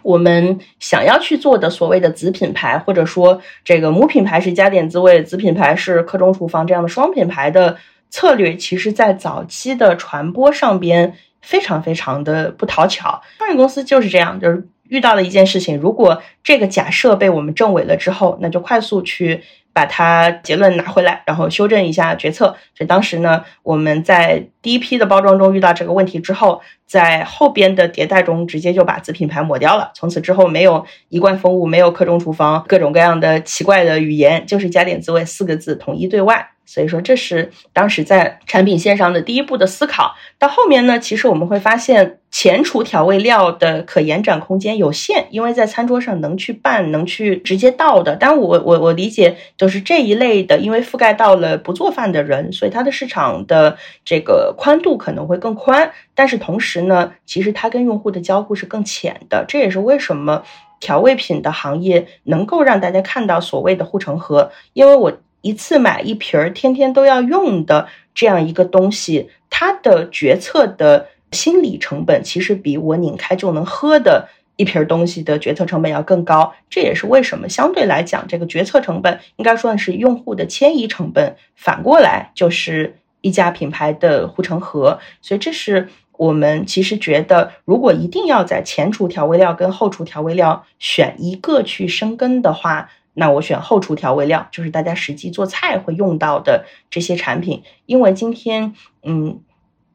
[0.02, 7.78] 我们想要去做的所谓的子品牌，或者说这个母品牌是加点滋味，子品牌是客中厨房这样的双品牌的
[8.10, 11.14] 策略，其实在早期的传播上边。
[11.42, 19.44] 非常非常的不讨巧，创业公司就是这样，就是遇到了一件事情，如果这个假设被我们证伪了之后，那就快速去
[19.76, 22.56] 把它结论拿回来，然后修正一下决策。
[22.74, 29.90] 所以当时呢，我们在第一批的包装中遇到这个问题之后，在后边的迭代中直接就把子品牌抹掉了。
[29.92, 36.48] 从此之后，没有一罐风物，没有客中厨房，各种各样的奇怪的语言，就是加点滋味四个字统一对外。
[36.66, 40.16] 所以说，这是当时在产品线上的第一步的思考。
[40.38, 48.16] 到后面呢，其实我们会发现前厨调味料的可延展空间有限，因为在餐桌上能去拌、能去直接倒的。
[48.16, 55.92] 但我我我理解，就是这一类的，因为覆盖到了不做饭的人，所以它的市场的这个宽度可能会更宽。
[56.14, 59.44] 但是同时呢，其实它跟用户的交互是更浅的。
[59.46, 60.42] 这也是为什么
[60.80, 65.12] 调味品的行业能够让大家看到所谓的护城河，因为我。
[65.42, 76.54] 一次买一瓶儿，天天都要用的这样一个东西，它的决策的心理成本其实比我拧开就能喝的一瓶东西的决策成本要更高。
[76.68, 84.98] 这也是为什么相对来讲，这个决策成本应该说是用户的迁移成本，反过来就是一家品牌的护城河。
[85.20, 92.90] 所以这是我们其实觉得，如果一定要在前厨调味料跟后厨调味料选一个去生根的话。
[93.16, 99.40] 那我选后厨调味料，就是大家实际做菜会用到的这些产品，因为今天，嗯，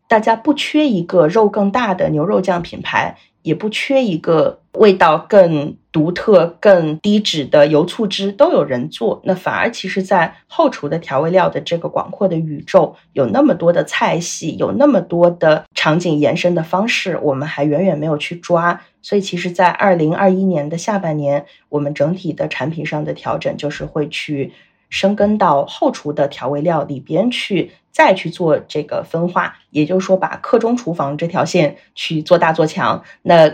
[0.08, 3.18] 大家不缺一个肉更大的牛肉酱品牌。
[3.44, 9.22] 也不缺一个味道更独特、更低脂的油醋汁，都有人做。
[9.26, 18.82] 那反而其实，在后厨的调味料的这个广阔的宇宙，有那么多的菜系，有那么多的场景延伸的方式，我们还远远没有去抓。
[19.02, 24.54] 所以，其实，在二零二一年的下半年，我们整体的产品上的调整，就是会去
[24.90, 27.72] 深耕到后厨的调味料里边去。
[27.94, 33.04] 再去做这个分化，也就是说，把客中厨房这条线去做大做强。
[33.22, 33.54] 那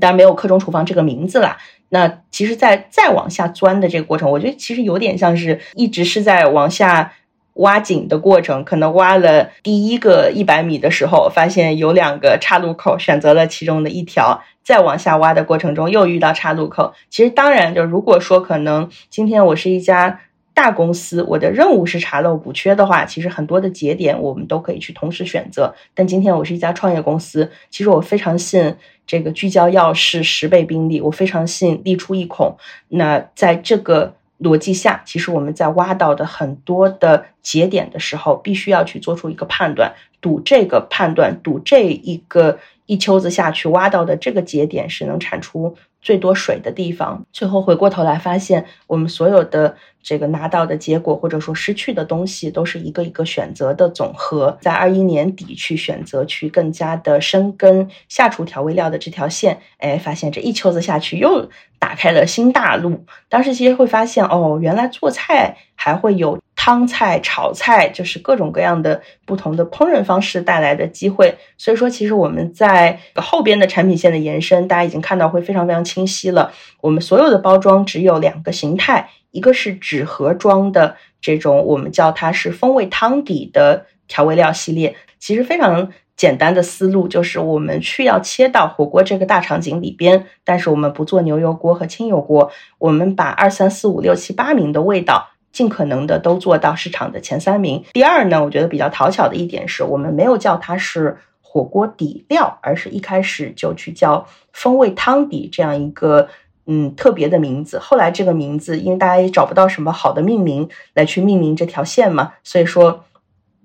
[0.00, 1.56] 当然没有克中厨房这个名字了。
[1.88, 7.12] 那其实，在再往下钻的这个过程，我觉得其实有点像是一直是在往下
[7.54, 8.64] 挖井的过程。
[8.64, 14.42] 可能挖了第一个一百米的时候，发现有两个岔路口，选择了其中的一条。
[14.64, 16.92] 再往下挖的过程中，又遇到岔路口。
[17.08, 20.20] 其实，当然，就如果说可能，今天我是一家。
[20.56, 25.74] 大公司，我的任务是查漏补缺的话，其实很多的节点我们都可以去同时选择。
[25.92, 28.74] 但今天我是一家创业公司，其实我非常信
[29.06, 32.56] 这个聚焦要事十倍兵力，我非常信力出一孔。
[32.88, 39.92] 那在这个逻辑下，其实我们在挖到的很多的节点的时候，必须要去做出一个判断，
[40.22, 45.76] 赌这个判断，赌这一个一秋子下去挖到的这个节点是能产出。
[46.06, 54.56] 最多水的地方，最后回过头来发现，我们所有的这个拿到的结果，或者说失去的东西，都是一个一个选择的总和。
[54.60, 61.50] 在二一年底去选择去更加的深耕下厨调味料的这条线，哎，发现这一秋子下去又
[61.86, 63.04] 打开了新大陆。
[63.28, 66.38] 当时其实会发现，哦，原来做菜还会有。
[66.58, 71.36] 汤菜、炒菜，就是各种各样的不同的烹饪方式带来的机会。
[71.56, 76.50] 所以说，其实我们在后边的产品线的延伸，大家已经看到会非常非常清晰了。
[76.80, 84.96] 我们所有的包装只有两个形态，一个是纸盒装的这种，我们叫它是风味汤底的调味料系列。
[85.20, 95.28] 其实非常简单的思路就是，我们去要切到火锅这个大场景里边，但是我们不做牛油锅和清油锅，我们把二三四五六七八名的味道。
[95.52, 97.82] 尽可能的都做到市场的前三名。
[97.94, 106.28] 第二呢，我觉得比较讨巧的一点是我们没有叫它是火锅底料，而是一开始就去叫风味汤底这样一个
[106.66, 107.78] 嗯特别的名字。
[107.78, 113.06] 后来这个名字因为大家也找不到什么好的命名来去命名这条线嘛，所以说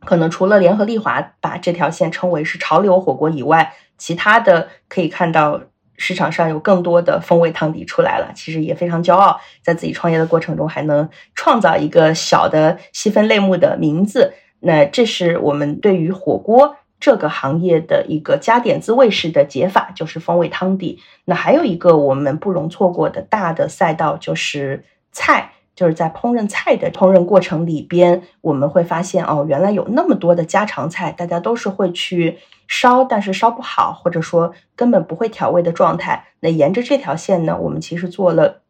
[0.06, 5.62] 可能除了联合利华把这条线称为是潮流火锅以外，其他的可以看到。
[5.98, 14.34] 市场上有更多的风味汤底出来了，其实也非常骄傲，在自己创业的过程中还能创造一个小的细分类目的名字。
[14.62, 20.98] 那这是我们对于火锅这个行业的一个加点滋味式的解法，就是风味汤底。
[21.26, 25.52] 那还有一个我们不容错过的大的赛道就是菜。
[25.76, 36.26] 就是在烹饪菜的烹饪过程里边，我们会发现哦，原来有那么多的家常菜，大家都是会去烧，但是烧不好，或者说根本不会调味的状态。
[36.42, 38.62] 那沿着这条线呢，我们其实做了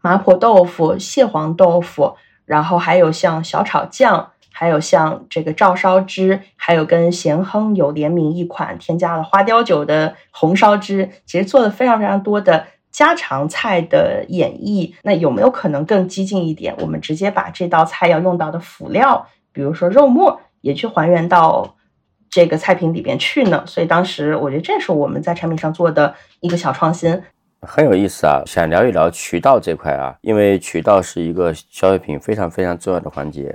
[0.00, 12.66] 麻婆豆腐、蟹黄豆腐，然后还有像小炒酱，还有像这个照烧汁，还有跟咸亨有联名一款添加了花雕酒的红烧汁，其实做了非常非常多的。
[12.96, 16.74] 家常菜的演绎，那有没有可能更激进一点？
[16.80, 21.76] 我们直接把这道菜要用到的辅料，比如说肉末，也去还原到
[22.30, 23.62] 这个菜品里边去呢？
[23.66, 27.22] 所以当时我觉得这是我们在产品上做的一个小创新，
[27.60, 28.42] 很有意思啊。
[28.46, 33.54] 想聊一聊渠道这块啊，因为渠道是一个消费品非常非常重要的环节。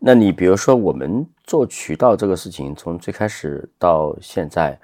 [0.00, 4.80] 那你比如说我们做渠道这个事情，从最开始到现在。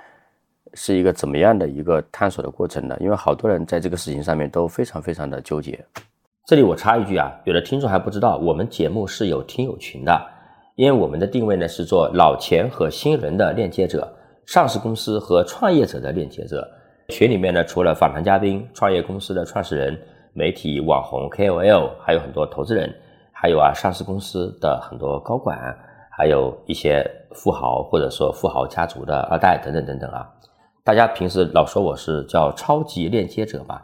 [0.75, 2.97] 是一个怎么样的一个探索的过程呢？
[3.01, 5.83] 因为好多人在这个事情上面都非常非常的纠结。
[6.47, 10.21] 这里我插一句啊，有的听众还不知道，我们节目是有听友群的，
[10.77, 14.13] 因为我们的定位呢是做老钱和新人的链接者，
[14.45, 16.69] 上市公司和创业者的链接者。
[17.09, 19.99] 群里面呢，除了访谈嘉宾、创业公司的创始人、
[20.33, 22.95] 媒体网红 KOL，还有很多投资人，
[23.33, 25.57] 还有啊上市公司的很多高管，
[26.11, 30.29] 还有一些富豪或者说富豪家族的二代等等等等啊。
[30.85, 33.81] 大家平时老说我是叫超级链接者嘛，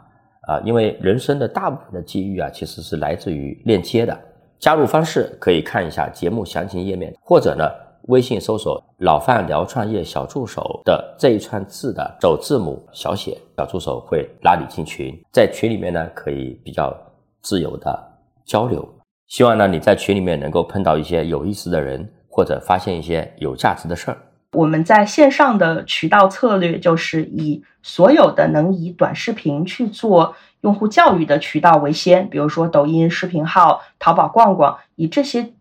[0.47, 4.15] 啊，因为人生的大部分的机遇啊，其实是来自于链接的。
[4.59, 7.67] 加入方式可以看一下节目详情页面，或者呢，
[8.09, 16.95] 微信搜索“老范聊创业小助手”的这一串字的首字母小写，小助手会拉你进群，在群里面呢，可以比较
[17.41, 17.99] 自由的
[18.45, 18.87] 交流。
[19.25, 24.17] 希望呢，你在群里面能够碰到一些有意思的人，或者发现一些有价值的事儿。
[24.51, 35.53] 我们在线上的渠道策略就是以所有的能以短视频去做用户教育的渠道为先，比如说抖音视频号、淘宝逛逛，以这些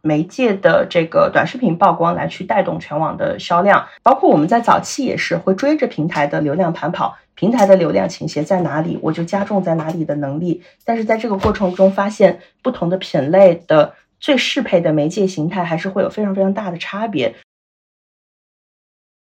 [0.00, 3.86] 媒介的这个短视频曝光来去带动全网的销量。
[4.02, 10.62] 包括我们在早期也是会追着平台的流量盘跑，平台的流量倾斜在哪里，我就加重在哪里的能力。
[10.84, 17.34] 但是在这个过程中发现，不同的品类的最适配的媒介形态还是会有非常非常大的差别。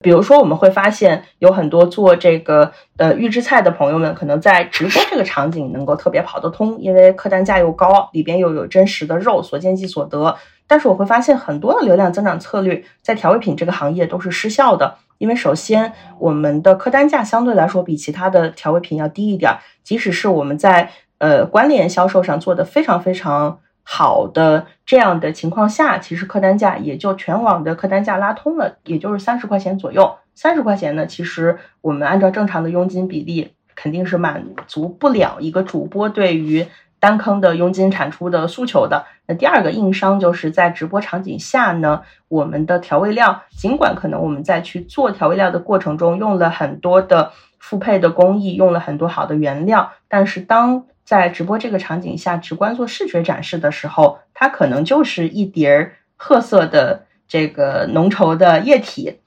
[0.03, 10.35] 比如说，我们会发现有很多做这个呃预制菜的朋友们，可能在直播这个场景能够特别跑得通，因为客单价又高，里边又有真实的肉，所见即所得。
[10.67, 23.59] 但是我会发现很多的流量增长策略在调味品这个行业都是失效的，因为首先我们的客单价相对来说比其他的调味品要低一点，即使是我们在呃关联销售上做的非常非常。
[23.83, 30.15] 好的，这样的情况下，其实客单价也就全网的客单价拉通了，也就是三十块钱左右。
[30.33, 36.65] 三十块钱呢，其实我们按照正常的佣金比例，肯定是满足不了一个主播对于
[37.03, 39.03] 单坑的佣金产出的诉求的。
[39.27, 59.19] 那第二个硬伤就是在直播场景下呢，我们的调味料，尽管可能我们在去做调味料的过程中用了很多的复配的工艺，用了很多好的原料，但是当在直播这个场景下，直观做视觉展示的时候，它可能就是一碟儿褐色的这个浓稠的液体。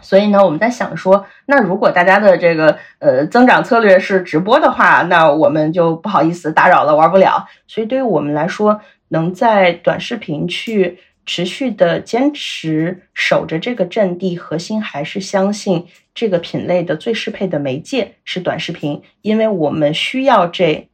[0.00, 7.46] 所以呢，我们在想说，那如果大家的这个呃增长策略是直播的话，那我们就不好意思打扰了，玩不了。
[7.66, 20.88] 所以对于我们来说，能在短视频去持续的坚持守着这个阵地，核心还是相信这个品类的最适配的媒介是短视频，因为我们需要这。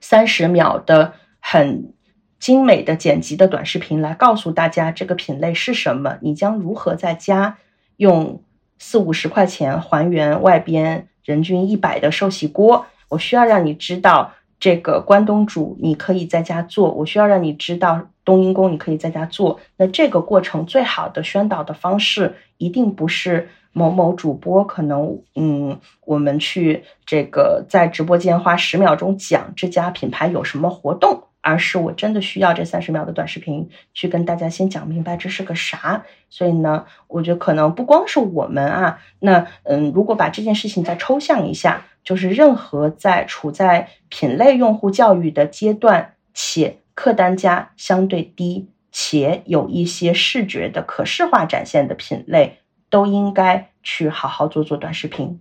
[0.00, 1.92] 三十秒的很
[2.40, 7.58] 精美的剪辑的短视频，来告诉大家这个品类是什么，你将如何在家
[7.98, 8.42] 用
[8.78, 12.86] 四五十块钱还原外边人均一百的寿喜锅。
[13.10, 19.60] 我需要让你知道这个关东煮你可以在家做，我需要让你知道冬阴功你可以在家做。
[19.76, 23.50] 那这个过程最好的宣导的方式，一定不是。
[23.72, 36.04] 某某主播可能，嗯，我们去这个在直播间花十秒钟讲这家品牌有什么活动，而是我真的需要这三十秒的短视频去跟大家先讲明白这是个啥。
[36.28, 52.58] 所以呢，我觉得可能不光是我们啊，那嗯，如果把这件事情再抽象一下，就是任何在处在品类用户教育的阶段，且客单价相对低，且有一些视觉的可视化展现的品类。
[52.90, 55.38] 都应该去好好做做短视频。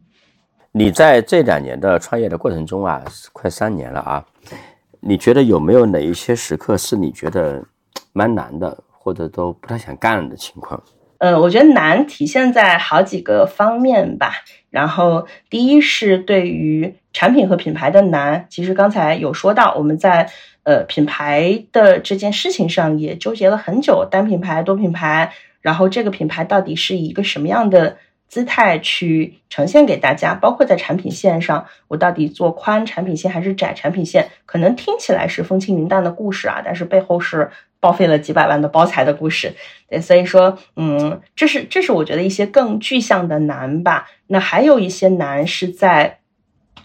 [0.73, 3.01] 你在这两年的创业的过程中啊，
[3.31, 4.25] 快三年了啊，
[5.07, 7.63] 你觉得有没有哪一些时刻是你觉得
[8.11, 10.83] 蛮难的，或者都不太想干的情况？
[11.19, 14.33] 嗯，我觉得难体现在好几个方面吧。
[14.69, 20.29] 然后第一是对于产品和品牌的难，其实刚才有说到，我们在
[20.63, 25.31] 呃品牌的这件事情上也纠结了很久，单品牌、多品牌。
[25.61, 27.97] 然后这个品牌到底是一个什么样的
[28.27, 30.35] 姿态去呈现给大家？
[30.35, 34.27] 包括在产品线上，我到底做宽产品线还是窄产品线？
[34.45, 37.49] 可能听起来是风轻云淡的故事啊，但是背后是
[37.79, 39.53] 报废了几百万的包材的故事。
[39.89, 44.09] 对，所以说，嗯，这是这是我觉得一些更具象的难吧。
[44.27, 46.19] 那还有一些难是在，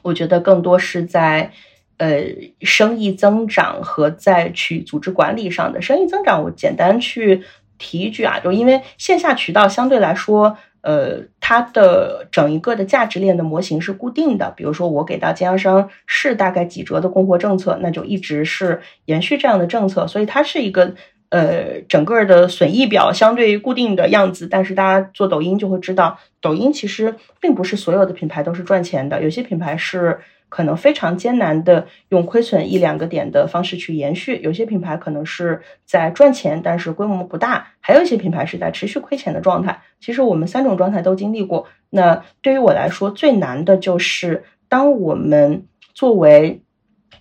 [0.02, 1.50] 我觉得更多是在
[1.96, 2.22] 呃
[2.60, 6.44] 生意增长和在去组织管理上的生意增长。
[6.44, 7.42] 我简单去。
[7.78, 14.52] 提一句啊，就因为线下渠道相对来说，呃，它的整一个的价值链的模型是固定的。
[14.56, 20.94] 比如说，我给到经销商是大概几折的供货政策，那就一直是延续这样的政策，所以它是一个
[21.30, 24.46] 呃整个的损益表相对固定的样子。
[24.46, 30.18] 但是大家做抖音就会知道，抖音其实并不是所有的品牌都是赚钱的，有些品牌是。
[30.52, 39.80] 可能非常艰难的用亏损一两个点的方式去延续，有些品牌可能是在赚钱，但是规模不大；还有一些品牌是在持续亏钱的状态。
[39.98, 41.66] 其实我们三种状态都经历过。
[41.88, 46.60] 那对于我来说，最难的就是当我们作为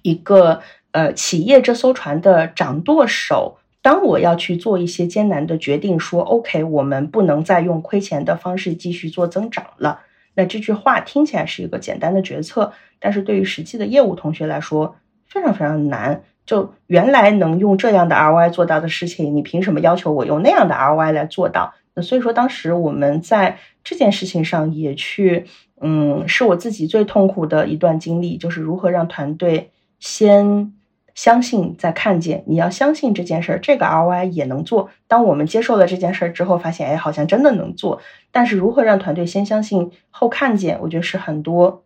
[0.01, 0.59] 一个
[0.91, 10.01] 呃企业这艘船的掌舵手，当我要去做一些艰难的决定，说 OK，我们不能再用亏钱的方式继续做增长了。
[10.45, 12.73] 这句话听起来是一个简单的决策。
[12.99, 16.23] 但是对于实际的业务同学来说，非常非常难。
[16.45, 21.73] 就原来能用这样的 ROI 做到的事情，你凭什么要求我用那样的 ROI 来做到？
[21.93, 25.45] 那所以说，当时我们在这件事情上也去，
[25.79, 30.73] 嗯，是我自己最痛苦的一段经历，就是如何让团队先
[31.14, 32.43] 相信再看见。
[32.47, 34.89] 你要相信这件事儿，这个 ROI 也能做。
[35.07, 38.01] 当我们接受了这件事儿之后，发现哎，好像真的能做。
[38.32, 41.84] 但是如何让团队先相信后看见，我觉得是很多。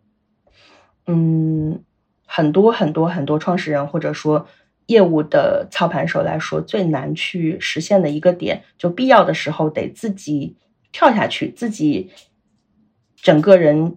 [1.06, 1.82] 嗯，
[2.26, 4.46] 很多很多很多创始人或者说
[4.86, 10.56] 业务的操盘手来说，最难去实现的一个点，就必要的时候得自己
[10.90, 12.10] 跳下去，自己
[13.16, 13.96] 整个人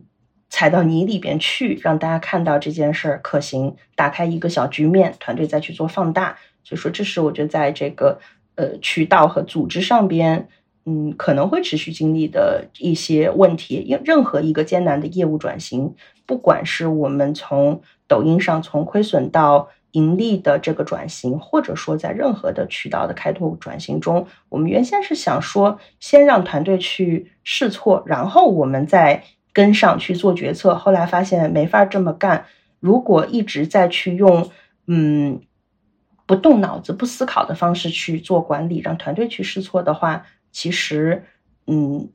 [0.50, 6.38] 踩到泥里边去，让大家看到这件事儿可行，打开一个小局面，团队再去做放大。
[6.64, 8.20] 所以说，这是我觉得在这个
[8.56, 10.47] 呃渠道和组织上边，
[10.86, 13.76] 嗯，可能会持续经历的一些问题。
[13.76, 15.95] 因任何一个艰难的业务转型。
[16.26, 29.24] 不管是我们从抖音上从亏损到盈利的这个转型，或者说在任何的渠道的开拓转型中，我们原先是想说，先让团队去试错，然后我们再
[29.60, 30.74] 跟上去做决策。
[30.74, 32.45] 后来发现没法这么干，
[32.80, 34.49] 如果一直在去用
[34.88, 35.41] 嗯
[36.26, 41.26] 不动脑子、不思考的方式去做管理，让团队去试错的话，其实
[41.68, 42.10] 嗯。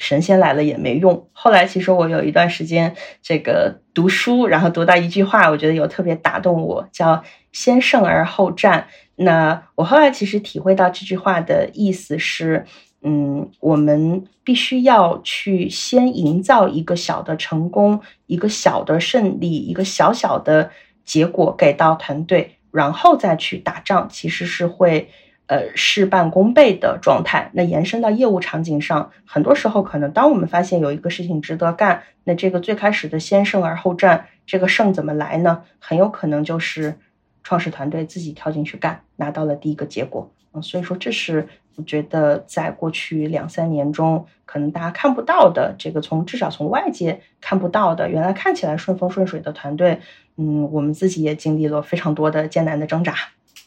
[0.00, 1.28] 神仙来了也没用。
[1.32, 8.86] 后来其实我有一段时间这个读书，然后读到一句话，我觉得有特别打动我，叫“先胜而后战”。
[9.18, 12.64] 那我后来其实体会到这句话的意思是，
[13.02, 20.70] 嗯，我们必须要去先营造一个小的成功，一个小的胜利，一个小小的
[21.04, 25.08] 结果给到团队，然后再去打仗，其实是会。
[25.48, 27.50] 呃，事半功倍的状态。
[27.54, 35.62] 那延伸到业务场景上，很多时候可能当我们发现有一个事情值得干，那这个最开始的先胜而后战，这个胜怎么来呢？
[35.78, 36.98] 很有可能就是
[37.42, 40.30] 创始团队自己跳进去干，拿到了第一个结果。
[40.52, 41.48] 嗯，所以说这是
[41.78, 50.00] 我觉得在过去两三年中，可能大家看不到的这个，从至少从外界看不到的，原来看起来顺风顺水的团队，
[50.36, 53.14] 嗯，我们自己也经历了非常多的艰难的挣扎。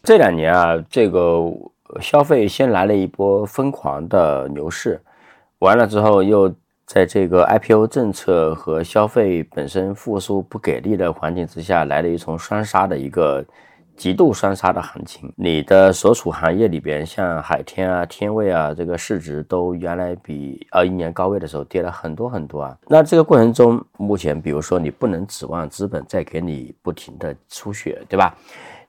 [0.04, 1.42] 这两年啊，这个
[2.02, 5.00] 消费先来了一波疯狂的牛市，
[5.60, 6.54] 完了之后又
[6.86, 13.46] 在这个 IPO 政策和消费本身复苏不给力的环境之下，来了一重双杀的一个
[14.02, 15.32] 极度双杀的行情。
[15.36, 22.76] 你的所处行业里边，像海天啊、天味啊，这个市值都原来比二一年高位的时候跌了很多很多啊。
[22.88, 28.36] 那这个过程中，目前比如说你不能指望资本再给你不停的出血，对吧？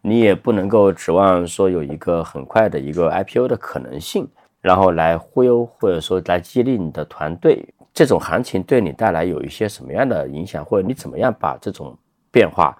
[0.01, 4.27] 你也不能够指望说有一个很快的一个 IPO 的可能性，
[4.63, 7.63] 然后来忽悠或者说来激励你的团队。
[7.93, 11.95] 这种行情对你带来有一些什么样的影响，或者你怎么样把这种
[12.31, 12.75] 变化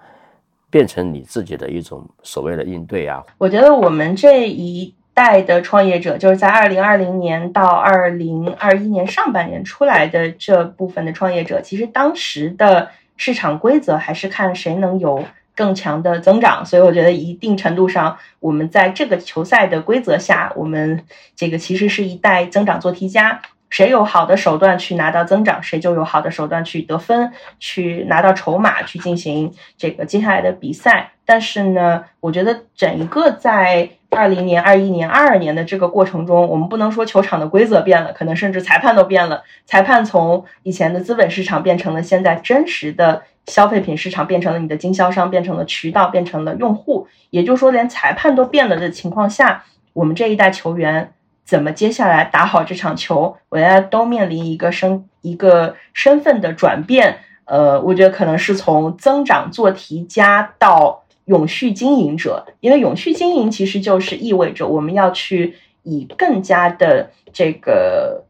[0.73, 3.21] 变成你自己的一种所谓的应对啊？
[3.37, 15.23] 我觉得我们这一代的创业者，就是在二零二零年到二零二一年上半年出来的这部分的创业者，其实当时的市场规则还是看谁能有。
[15.55, 21.05] 更强的增长，所以我觉得一定程度上，我们在这个球赛的规则下，我们
[21.35, 23.39] 这个其实是一代增长做题家。
[23.73, 31.13] 谁有好的手段去拿到增长，谁就有好的手段去得分，去拿到筹码，去进行这个接下来的比赛。
[31.25, 39.41] 但是呢，我觉得整个在二零年、二一年、二二年的这个过程中，我们不能说球场的规则变了，可能甚至裁判都变了。
[39.65, 43.23] 裁判从以前的资本市场变成了现在真实的。
[43.47, 47.09] 消费品市场变成了你的经销商，变成了渠道，变成了用户。
[47.29, 51.11] 也就是说，连裁判都变了的情况下，我们这一代球员
[51.45, 53.37] 怎么接下来打好这场球？
[53.49, 57.19] 我觉得都面临一个身一个身份的转变。
[57.45, 68.23] 呃，我觉得可能是从增长做题家到永续经营者，因为永续经营其实就是意味着我们要去以更加的这个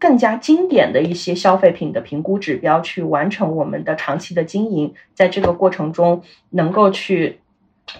[0.00, 7.38] 更加经典的一些消费品的评估指标去完成我们的长期的经营，在这个过程中能够去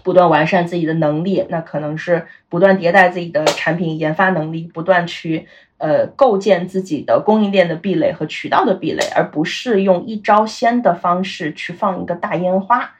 [0.02, 5.46] 不断完善自己的能力，那可能是不断迭代自己的产品研发能力，不断去
[5.78, 12.94] 呃构建自己的供应链的壁垒和渠道的壁垒，而不是用一招鲜的方式去放一个大烟花，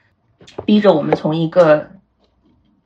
[0.65, 1.91] 逼着我们从一个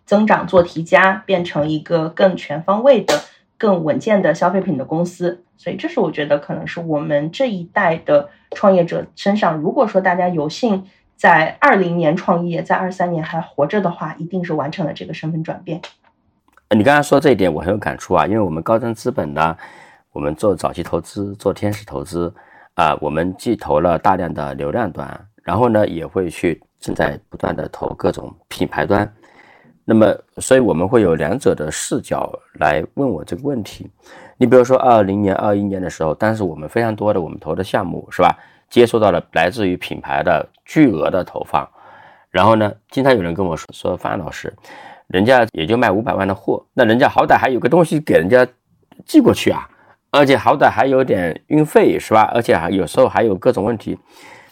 [0.06, 3.22] 增长做题家变成一个更全方位的。
[3.60, 10.86] 更稳健的消费品的公司，所以这是我觉得可能是我们这一代的创业者身上，如果说大家有幸
[11.18, 15.82] 在二零年创业，在二三年还活着的话，一定是完成了这个身份转变。
[16.70, 19.58] 你刚才说这一点，我很有感触啊，因为我们高增资本呢，
[20.12, 22.32] 我们做早期投资，做天使投资
[22.76, 29.12] 啊，我们既投了大量的流量端，然后呢，也会去正在不断的投各种品牌端。
[29.86, 33.90] 那么，所以我们会有两者的视角来问我这个问题。
[34.36, 38.38] 你比如说，二零年、二一年的时候，当时我们非常多的我们投的项目是吧，
[38.70, 41.68] 接收到了来自于品牌的巨额的投放。
[42.30, 44.54] 然后呢，经常有人跟我说说，范老师，
[45.08, 48.46] 人家也就卖五百万的货，那人家好歹还有个东西给人家
[49.06, 49.68] 寄过去啊，
[50.12, 52.30] 而且好歹还有点运费是吧？
[52.34, 53.98] 而且还有时候还有各种问题。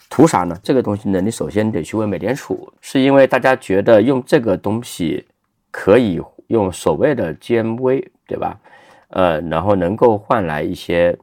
[0.08, 0.56] 图啥呢？
[0.62, 5.26] 这个东西呢，你首先得去问美联储，是因为大家觉得用这个东西
[5.72, 8.56] 可以用所谓的 GMV，对吧？
[9.08, 11.18] 呃，然后能够换来一些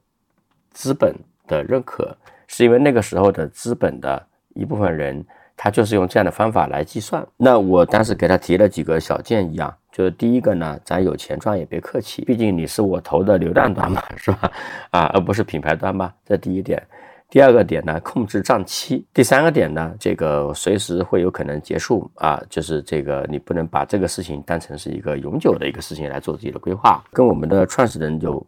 [0.71, 1.15] 资本
[1.47, 2.15] 的认可，
[2.55, 4.23] 是因为那个时候的资本的
[4.53, 5.25] 一部分人，
[5.57, 7.25] 他就是用这样的方法来计算。
[7.35, 14.51] 那我当时给他提了几个小建议啊，就是第一个呢，咱有钱赚也别客气，毕竟你是我投的流量端嘛，是吧？
[14.91, 16.79] 啊，而不是品牌端嘛，这第一点。
[17.27, 27.03] 第二个点呢，控制账期；第三个点呢，这个随时会有可能结束啊，就是这个你不能把这个事情当成是一个永久的一个事情来做自己的规划。
[27.11, 28.45] 跟我们的创始人有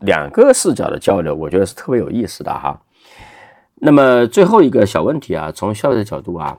[0.00, 2.78] 两个视角的交流，我觉得是特别有意思的哈。
[3.76, 6.58] 那么最后一个小问题啊，从消费者角度啊，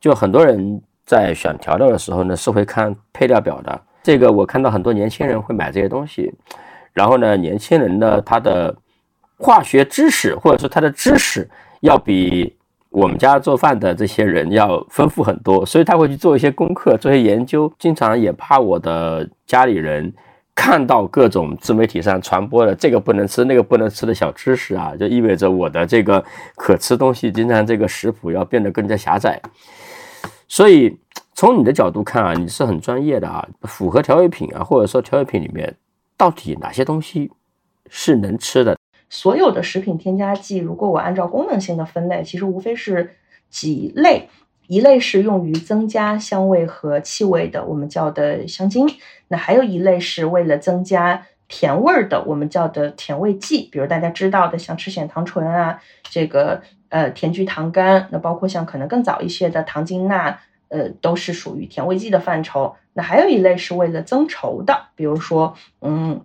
[0.00, 3.80] 就很多人在选调料的时候呢，是会看配料表的。
[4.02, 6.32] 这个我看到很多年轻人会买这些东西，
[6.92, 8.76] 然后呢，年轻人呢，他的。
[9.38, 11.46] 化学知识或者说他的知识
[11.80, 12.56] 要比
[12.88, 17.70] 我们家做饭的这些人要丰富很多，所以他会去做一些功课、做一些研究。
[17.78, 20.10] 经常也怕我的家里人
[20.56, 26.24] 看到各种自媒体上传播的这个不能吃、那个不能吃的小知识啊，就意味着我的这个
[26.56, 29.40] 可吃东西经常这个食谱要变得更加狭窄。
[30.48, 30.98] 所以
[31.34, 35.76] 从你的角度看啊，你是很专业的啊，符合调味品啊，或者说调味品里面
[36.16, 37.30] 到底哪些东西
[37.90, 38.76] 是能吃的？
[39.10, 43.16] 所有的食品添加剂，如果我按照功能性的分类，其实无非是
[43.50, 44.28] 几类：
[44.68, 48.86] 一类是用于增加香味和气味的，我们叫的香精；
[49.28, 53.68] 那还有一类是为了增加甜味儿的，我们叫的甜味剂。
[53.70, 60.38] 比如大家知道的，像赤藓糖醇啊，这个呃甜菊糖苷，那包括像可能更早一些的糖精钠，
[60.68, 62.74] 呃，都是属于甜味剂的范畴。
[62.92, 66.24] 那还有一类是为了增稠的，比如说嗯。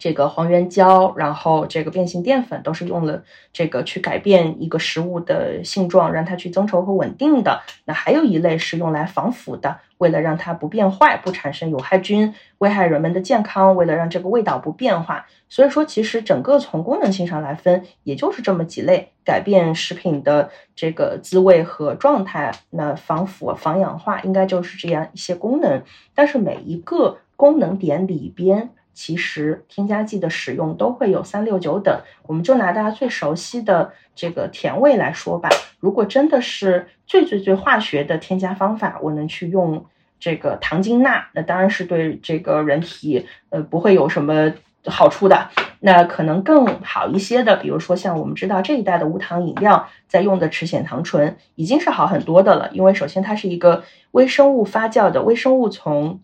[0.00, 3.22] 这个黄原胶，然后这个变性淀粉都是用了
[3.52, 7.60] 这个去改变一个食物的性状，让它去增稠和稳定的。
[7.84, 15.26] 那还有一类是用来防腐的，为了让它不变坏、不产生有害菌，危害人们的健康，为了让这个味道不变化。
[15.50, 22.50] 所以说，其实整个从功能性上来分，也就是这么几类，改变食品的这个滋味和状态。
[22.70, 25.82] 那防腐、防氧化，应该就是这样一些功能。
[26.14, 28.70] 但是每一个功能点里边。
[28.92, 35.48] 其实添加剂的使用都会有三六九等，我们就拿大家最熟悉的这个甜味来说吧。
[35.78, 39.86] 如果真的是最最最化学的添加方法，我能去用
[40.18, 44.52] 这个糖精钠，那当然是对这个人体呃不会有什么
[44.84, 45.48] 好处的。
[45.80, 52.68] 那可能更好一些的，比如说像我们知道这一代的无糖饮料在用的赤藓糖醇，已经是好很多的了。
[52.72, 56.20] 因为首先它是一个微生物发酵的微生物从。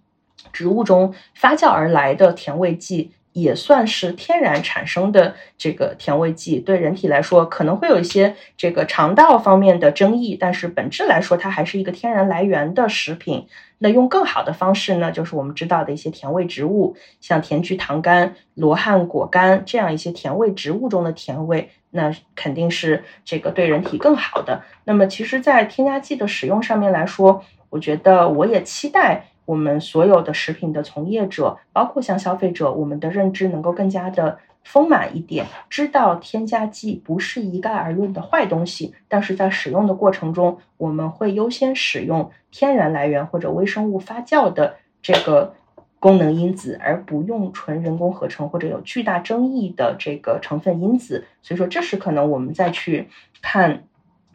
[0.53, 6.59] 植物中发酵而来的甜味剂，也算是天然产生的这个甜味剂。
[6.59, 13.47] 对人体来说，可能会有一些这个肠道方面的争议，但是本质来说，它还是一个天然来源的食品。
[13.79, 24.63] 那用更好的方式呢，就是我们知道的一些甜味植物，像甜菊糖苷、罗汉果苷这样一些甜味植物中的甜味，那肯定是这个对人体更好的。
[24.85, 29.27] 那么，其实，在添加剂的使用上面来说，我觉得我也期待。
[29.47, 45.55] 我们所有的食品的从业者，包括像消费者，我们的认知能够更加的丰满一点，知道添加剂不是一概而论的坏东西，但是在使用的过程中，我们会优先使用天然来源或者微生物发酵的这个
[46.01, 51.25] 功能因子，而不用纯人工合成或者有巨大争议的这个成分因子。
[51.43, 53.09] 所以说，这是可能我们再去
[53.41, 53.85] 看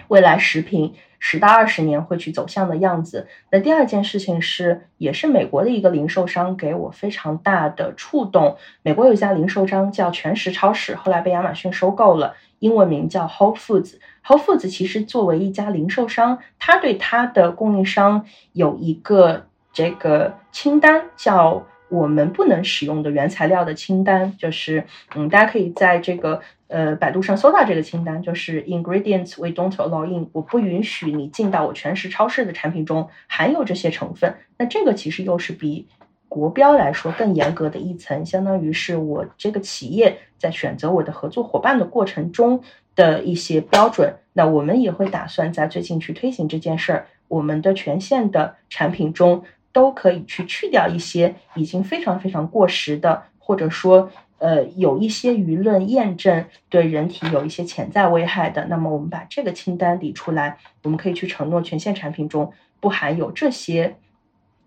[0.08, 3.28] 未来食品十到二十年会去走向的样子。
[3.50, 8.58] 那第二件事情是，也是美国的一个零售商给我非常大的触动。
[8.82, 13.94] 美国有一家零售商叫全食超市，后来被亚马逊收购了，英文名叫 Whole Foods。
[14.26, 19.46] Whole Foods 其实作为一家零售商，它对它的供应商有一个。
[19.74, 24.84] 这个清单叫我们不能使用的原材料的清单，就是
[25.16, 26.42] 嗯，大家可以在这个
[26.72, 34.36] 呃百度上搜到这个清单，就是 ingredients we don't allow in，我不允许你进到我全食超市的产品中含有这些成分。
[34.58, 35.88] 那这个其实又是比
[36.28, 42.64] 国标来说更严格的一层，相当于是我这个企业在选择我的合作伙伴的过程中
[42.96, 44.16] 的一些标准。
[44.34, 49.44] 那我们也会打算在最近去推行这件事儿，我们的全线的产品中。
[49.74, 54.12] 都可以去去掉一些已经非常非常过时的，或者说
[54.42, 58.66] 呃有一些舆论验证对人体有一些潜在危害的。
[58.66, 63.96] 那么我们把这个清单理出来，我们可以去承诺全线产品中不含有这些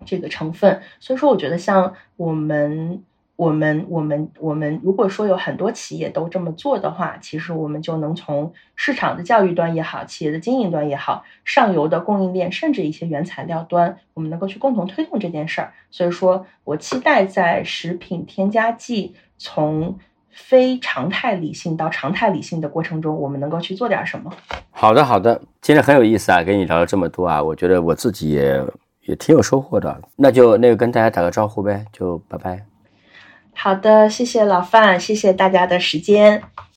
[0.07, 0.81] 这个成分。
[0.99, 3.03] 所以说，我觉得像我们。
[3.37, 15.73] 我们我们我们如果说有很多企业都这么做的话，其实我们就能从市场的教育端也好，企业的经营端也好，上游的供应链，甚至一些原材料端，我们能够去共同推动这件事儿。
[15.91, 19.99] 所以说我期待在食品添加剂从
[20.31, 24.33] 非常态理性到常态理性的过程中，我们能够去做点什么。
[24.71, 28.65] 好的，好的，今天很有意思啊，跟你聊了这么多啊，我觉得我自己也
[29.07, 30.01] 也挺有收获的。
[30.15, 32.65] 那就那个跟大家打个招呼呗，就拜拜。
[33.55, 36.43] 好的，谢谢老范，谢谢大家的时间。